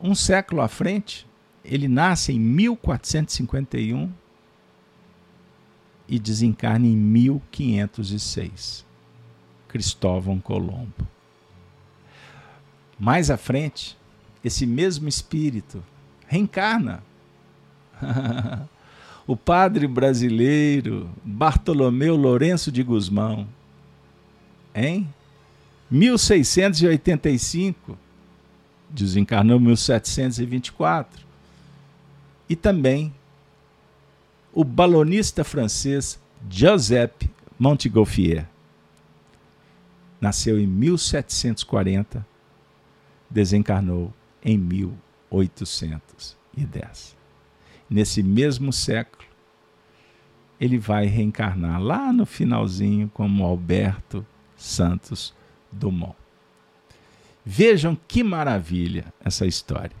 [0.00, 1.26] um século à frente,
[1.62, 4.10] ele nasce em 1451
[6.10, 8.84] e desencarna em 1506.
[9.68, 11.06] Cristóvão Colombo.
[12.98, 13.96] Mais à frente,
[14.44, 15.80] esse mesmo espírito
[16.26, 17.04] reencarna.
[19.24, 23.46] o padre brasileiro Bartolomeu Lourenço de Guzmão,
[24.74, 25.06] em
[25.88, 27.96] 1685,
[28.90, 31.24] desencarnou em 1724.
[32.48, 33.14] E também
[34.52, 37.28] o balonista francês Joseph
[37.58, 38.48] Montgolfier.
[40.20, 42.26] Nasceu em 1740,
[43.28, 44.12] desencarnou
[44.44, 47.16] em 1810.
[47.88, 49.24] Nesse mesmo século,
[50.60, 54.26] ele vai reencarnar lá no finalzinho como Alberto
[54.56, 55.32] Santos
[55.72, 56.16] Dumont.
[57.44, 59.96] Vejam que maravilha essa história.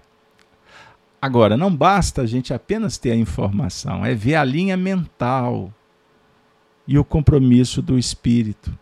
[1.22, 5.72] Agora, não basta a gente apenas ter a informação, é ver a linha mental
[6.86, 8.76] e o compromisso do espírito.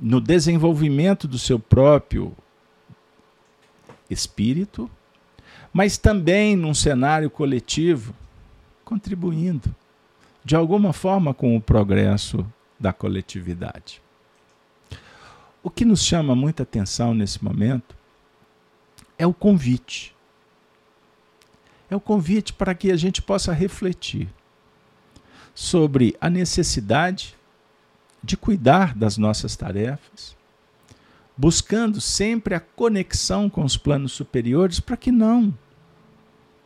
[0.00, 2.34] No desenvolvimento do seu próprio
[4.08, 4.90] espírito,
[5.72, 8.14] mas também num cenário coletivo,
[8.84, 9.74] contribuindo
[10.44, 12.46] de alguma forma com o progresso
[12.78, 14.00] da coletividade.
[15.62, 17.94] O que nos chama muita atenção nesse momento
[19.18, 20.14] é o convite.
[21.90, 24.28] É o convite para que a gente possa refletir
[25.52, 27.36] sobre a necessidade
[28.22, 30.36] de cuidar das nossas tarefas,
[31.36, 35.52] buscando sempre a conexão com os planos superiores para que não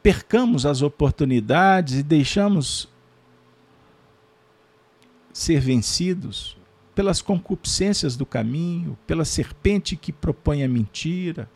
[0.03, 2.87] percamos as oportunidades e deixamos
[5.33, 6.59] ser vencidos
[6.95, 11.49] pelas concupiscências do caminho, pela serpente que propõe a mentira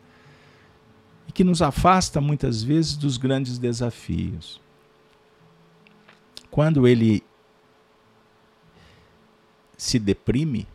[1.29, 4.59] e que nos afasta muitas vezes dos grandes desafios.
[6.49, 7.23] Quando ele
[9.77, 10.67] se deprime,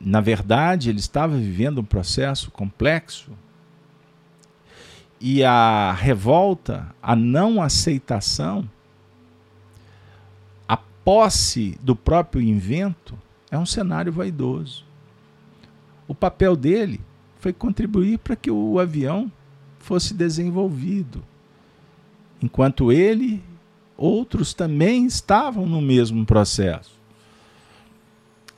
[0.00, 3.32] na verdade, ele estava vivendo um processo complexo
[5.20, 8.66] e a revolta, a não aceitação,
[10.66, 13.14] a posse do próprio invento
[13.50, 14.86] é um cenário vaidoso.
[16.08, 16.98] O papel dele
[17.44, 19.30] foi contribuir para que o avião
[19.78, 21.22] fosse desenvolvido,
[22.42, 23.44] enquanto ele,
[23.98, 26.98] outros também estavam no mesmo processo.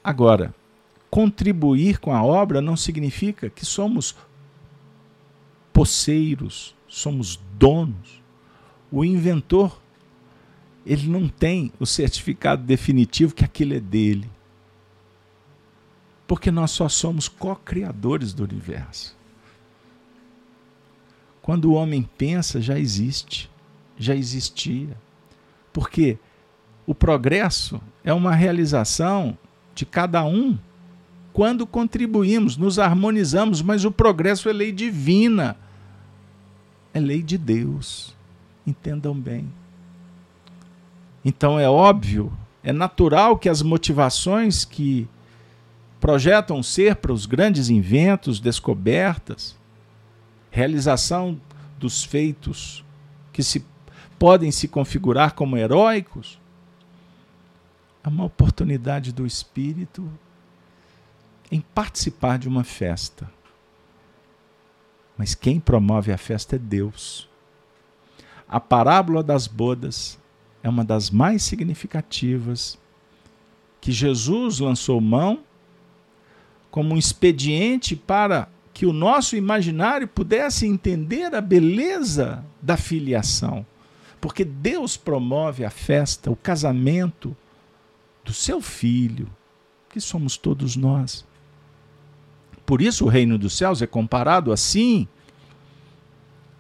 [0.05, 0.55] Agora,
[1.11, 4.15] contribuir com a obra não significa que somos
[5.73, 8.23] poceiros, somos donos.
[8.93, 9.83] O inventor,
[10.87, 14.31] ele não tem o certificado definitivo que aquilo é dele.
[16.27, 19.17] Porque nós só somos co-criadores do universo.
[21.41, 23.49] Quando o homem pensa, já existe,
[23.97, 24.97] já existia.
[25.73, 26.19] Porque
[26.87, 29.39] o progresso é uma realização
[29.75, 30.59] de cada um
[31.33, 35.55] quando contribuímos, nos harmonizamos, mas o progresso é lei divina,
[36.95, 38.17] é lei de Deus.
[38.67, 39.53] Entendam bem.
[41.23, 45.07] Então é óbvio, é natural que as motivações que
[46.07, 49.57] projetam ser para os grandes inventos, descobertas,
[50.53, 51.41] realização
[51.81, 52.85] dos feitos
[53.33, 53.67] que se
[54.17, 56.41] podem se configurar como heróicos,
[58.05, 60.09] é uma oportunidade do espírito
[61.51, 63.29] em participar de uma festa.
[65.19, 67.29] Mas quem promove a festa é Deus.
[68.49, 70.21] A parábola das bodas
[70.63, 72.79] é uma das mais significativas
[73.81, 75.43] que Jesus lançou mão
[76.71, 83.65] como um expediente para que o nosso imaginário pudesse entender a beleza da filiação.
[84.21, 87.35] Porque Deus promove a festa, o casamento
[88.25, 89.29] do seu filho,
[89.89, 91.25] que somos todos nós.
[92.67, 95.07] Por isso o reino dos céus é comparado assim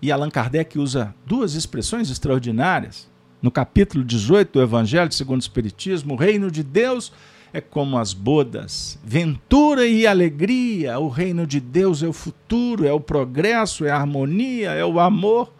[0.00, 3.08] E Allan Kardec usa duas expressões extraordinárias.
[3.42, 7.12] No capítulo 18 do Evangelho segundo o Espiritismo, o reino de Deus
[7.52, 10.98] é como as bodas, ventura e alegria.
[10.98, 15.00] O reino de Deus é o futuro, é o progresso, é a harmonia, é o
[15.00, 15.52] amor,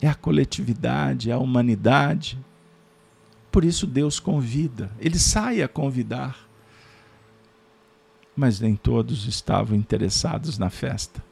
[0.00, 2.38] é a coletividade, é a humanidade.
[3.50, 6.48] Por isso Deus convida, ele sai a convidar.
[8.36, 11.22] Mas nem todos estavam interessados na festa.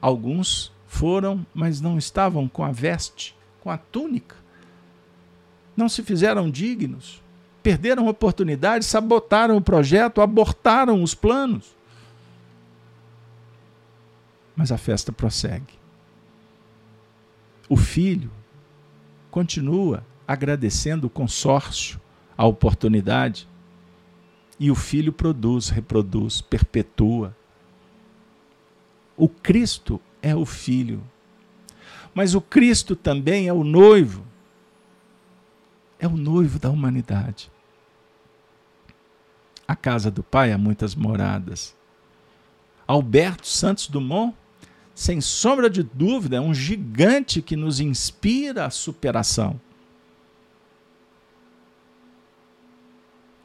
[0.00, 4.45] Alguns foram, mas não estavam com a veste, com a túnica
[5.76, 7.22] não se fizeram dignos,
[7.62, 11.76] perderam oportunidades, sabotaram o projeto, abortaram os planos.
[14.54, 15.74] Mas a festa prossegue.
[17.68, 18.30] O filho
[19.30, 22.00] continua agradecendo o consórcio,
[22.38, 23.46] a oportunidade,
[24.58, 27.36] e o filho produz, reproduz, perpetua.
[29.16, 31.02] O Cristo é o filho,
[32.14, 34.25] mas o Cristo também é o noivo
[35.98, 37.50] é o noivo da humanidade.
[39.66, 41.74] A casa do Pai há muitas moradas.
[42.86, 44.36] Alberto Santos Dumont,
[44.94, 49.60] sem sombra de dúvida, é um gigante que nos inspira a superação.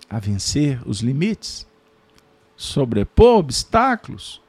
[0.10, 1.66] A vencer os limites,
[2.56, 4.42] sobrepor obstáculos.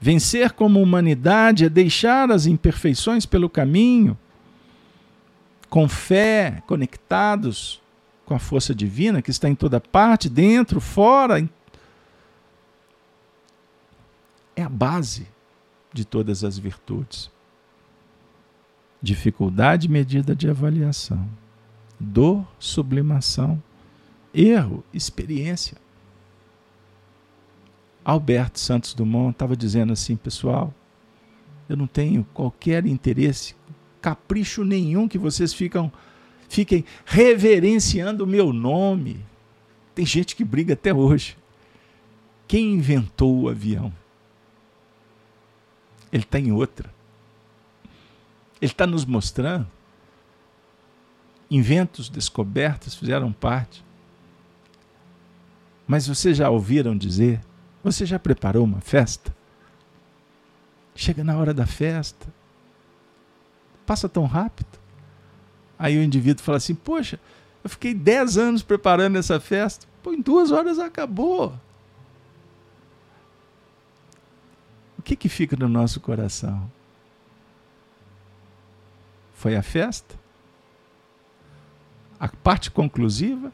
[0.00, 4.16] Vencer como humanidade é deixar as imperfeições pelo caminho
[5.68, 7.80] com fé, conectados
[8.24, 11.48] com a força divina que está em toda parte, dentro, fora.
[14.54, 15.26] É a base
[15.92, 17.30] de todas as virtudes.
[19.00, 21.28] Dificuldade medida de avaliação,
[21.98, 23.62] dor, sublimação,
[24.34, 25.76] erro, experiência.
[28.04, 30.74] Alberto Santos Dumont estava dizendo assim, pessoal,
[31.68, 33.54] eu não tenho qualquer interesse
[34.00, 35.92] capricho nenhum que vocês ficam
[36.48, 39.24] fiquem reverenciando o meu nome.
[39.94, 41.36] Tem gente que briga até hoje.
[42.46, 43.92] Quem inventou o avião?
[46.10, 46.92] Ele está em outra.
[48.60, 49.66] Ele está nos mostrando.
[51.50, 53.84] Inventos, descobertas fizeram parte.
[55.86, 57.40] Mas vocês já ouviram dizer?
[57.82, 59.34] Você já preparou uma festa?
[60.94, 62.26] Chega na hora da festa,
[63.88, 64.78] passa tão rápido.
[65.78, 67.18] Aí o indivíduo fala assim: Poxa,
[67.64, 71.58] eu fiquei 10 anos preparando essa festa, pô, em duas horas acabou.
[74.98, 76.70] O que, que fica no nosso coração?
[79.32, 80.14] Foi a festa?
[82.20, 83.50] A parte conclusiva?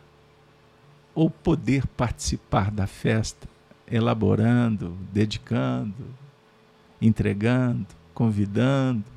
[1.14, 3.46] Ou poder participar da festa,
[3.86, 6.06] elaborando, dedicando,
[7.00, 9.13] entregando, convidando?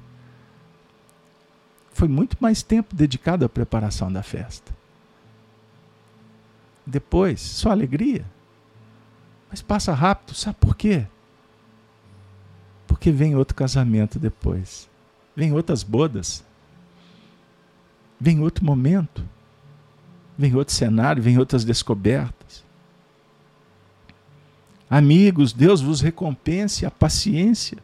[1.97, 4.71] Foi muito mais tempo dedicado à preparação da festa.
[6.85, 8.23] Depois, só alegria.
[9.49, 11.07] Mas passa rápido, sabe por quê?
[12.85, 14.87] Porque vem outro casamento depois.
[15.35, 16.43] Vem outras bodas.
[18.21, 19.27] Vem outro momento.
[20.37, 22.63] Vem outro cenário, vem outras descobertas.
[24.87, 27.79] Amigos, Deus vos recompense a paciência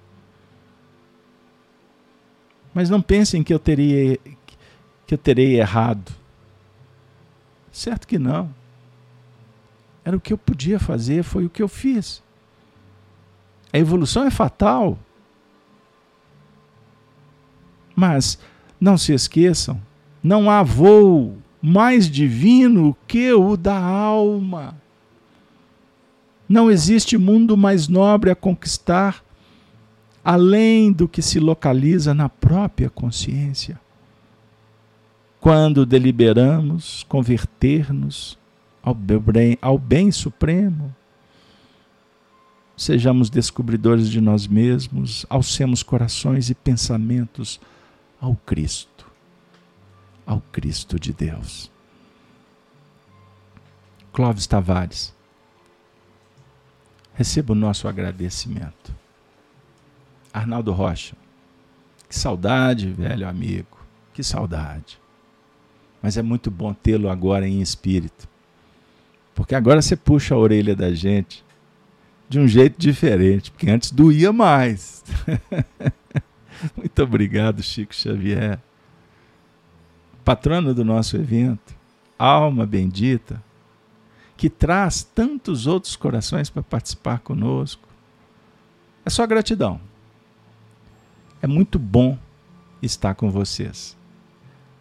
[2.74, 4.18] mas não pensem que eu teria
[5.06, 6.12] que eu terei errado.
[7.72, 8.54] Certo que não.
[10.06, 12.22] Era o que eu podia fazer, foi o que eu fiz.
[13.72, 14.98] A evolução é fatal.
[17.96, 18.40] Mas
[18.80, 19.82] não se esqueçam,
[20.22, 24.76] não há voo mais divino que o da alma.
[26.50, 29.23] Não existe mundo mais nobre a conquistar
[30.24, 33.80] além do que se localiza na própria consciência.
[35.40, 38.38] Quando deliberamos converter-nos
[38.82, 40.96] ao bem, ao bem supremo,
[42.78, 47.60] sejamos descobridores de nós mesmos, alcemos corações e pensamentos
[48.22, 49.06] ao Cristo,
[50.26, 51.70] ao Cristo de Deus.
[54.14, 55.14] Clóvis Tavares,
[57.14, 59.03] receba o nosso agradecimento.
[60.34, 61.16] Arnaldo Rocha.
[62.10, 63.78] Que saudade, velho amigo.
[64.14, 65.00] Que saudade.
[66.02, 68.28] Mas é muito bom tê-lo agora em espírito.
[69.34, 71.44] Porque agora você puxa a orelha da gente
[72.28, 75.04] de um jeito diferente, porque antes doía mais.
[76.76, 78.60] muito obrigado, Chico Xavier.
[80.26, 81.76] Patrono do nosso evento,
[82.18, 83.44] alma bendita,
[84.36, 87.88] que traz tantos outros corações para participar conosco.
[89.06, 89.80] É só gratidão.
[91.44, 92.18] É muito bom
[92.82, 93.98] estar com vocês.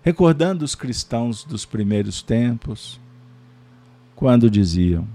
[0.01, 3.01] Recordando os cristãos dos primeiros tempos,
[4.15, 5.09] quando diziam: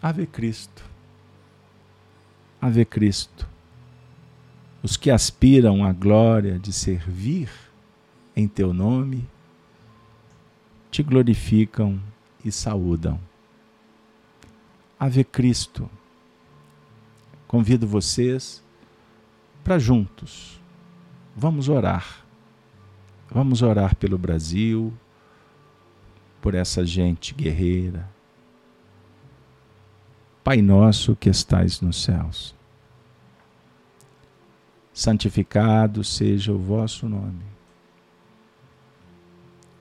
[0.00, 0.82] Ave Cristo,
[2.58, 3.46] Ave Cristo.
[4.82, 7.50] Os que aspiram à glória de servir
[8.34, 9.28] em teu nome,
[10.90, 12.00] te glorificam
[12.42, 13.20] e saúdam.
[14.98, 15.90] Ave Cristo.
[17.46, 18.62] Convido vocês
[19.62, 20.60] para juntos.
[21.36, 22.24] Vamos orar.
[23.30, 24.92] Vamos orar pelo Brasil,
[26.40, 28.08] por essa gente guerreira.
[30.42, 32.54] Pai nosso que estais nos céus,
[34.92, 37.44] santificado seja o vosso nome.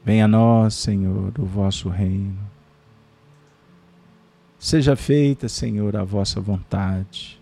[0.04, 2.40] Venha a nós, Senhor, o vosso reino.
[4.60, 7.39] Seja feita, Senhor, a vossa vontade,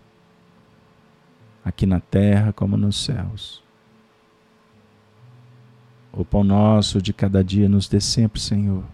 [1.68, 3.62] aqui na terra como nos céus.
[6.12, 8.84] O pão nosso de cada dia nos dê sempre, Senhor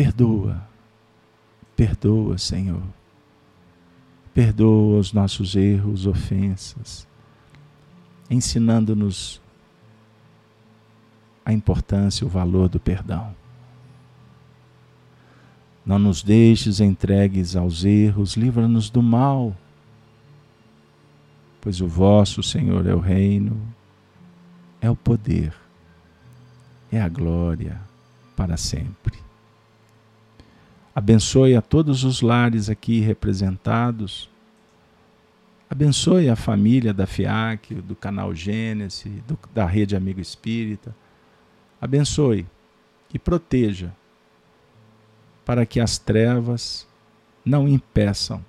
[0.00, 0.66] Perdoa,
[1.76, 2.82] perdoa, Senhor.
[4.32, 7.06] Perdoa os nossos erros, ofensas,
[8.30, 9.42] ensinando-nos
[11.44, 13.36] a importância, o valor do perdão.
[15.84, 19.54] Não nos deixes entregues aos erros, livra-nos do mal,
[21.60, 23.60] pois o vosso, Senhor, é o reino,
[24.80, 25.54] é o poder,
[26.90, 27.80] é a glória
[28.34, 29.18] para sempre.
[30.94, 34.28] Abençoe a todos os lares aqui representados.
[35.68, 40.94] Abençoe a família da FIAC, do canal Gênesis, do, da Rede Amigo Espírita.
[41.80, 42.46] Abençoe
[43.14, 43.92] e proteja
[45.44, 46.86] para que as trevas
[47.44, 48.44] não impeçam,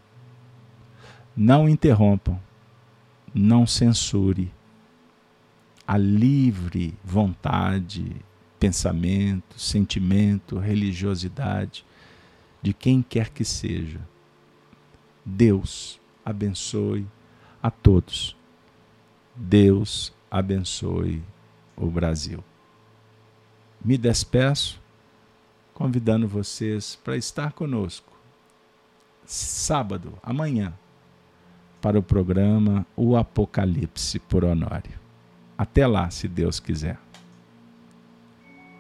[1.36, 2.39] não interrompam,
[3.34, 4.52] não censure
[5.88, 8.16] a livre vontade,
[8.60, 11.86] pensamento, sentimento, religiosidade
[12.62, 14.00] de quem quer que seja.
[15.26, 17.08] Deus abençoe
[17.62, 18.36] a todos.
[19.36, 21.24] Deus abençoe
[21.76, 22.44] o Brasil.
[23.84, 24.80] Me despeço
[25.74, 28.12] convidando vocês para estar conosco
[29.26, 30.74] sábado, amanhã,
[31.82, 35.00] para o programa O Apocalipse por Honório.
[35.58, 36.98] Até lá, se Deus quiser.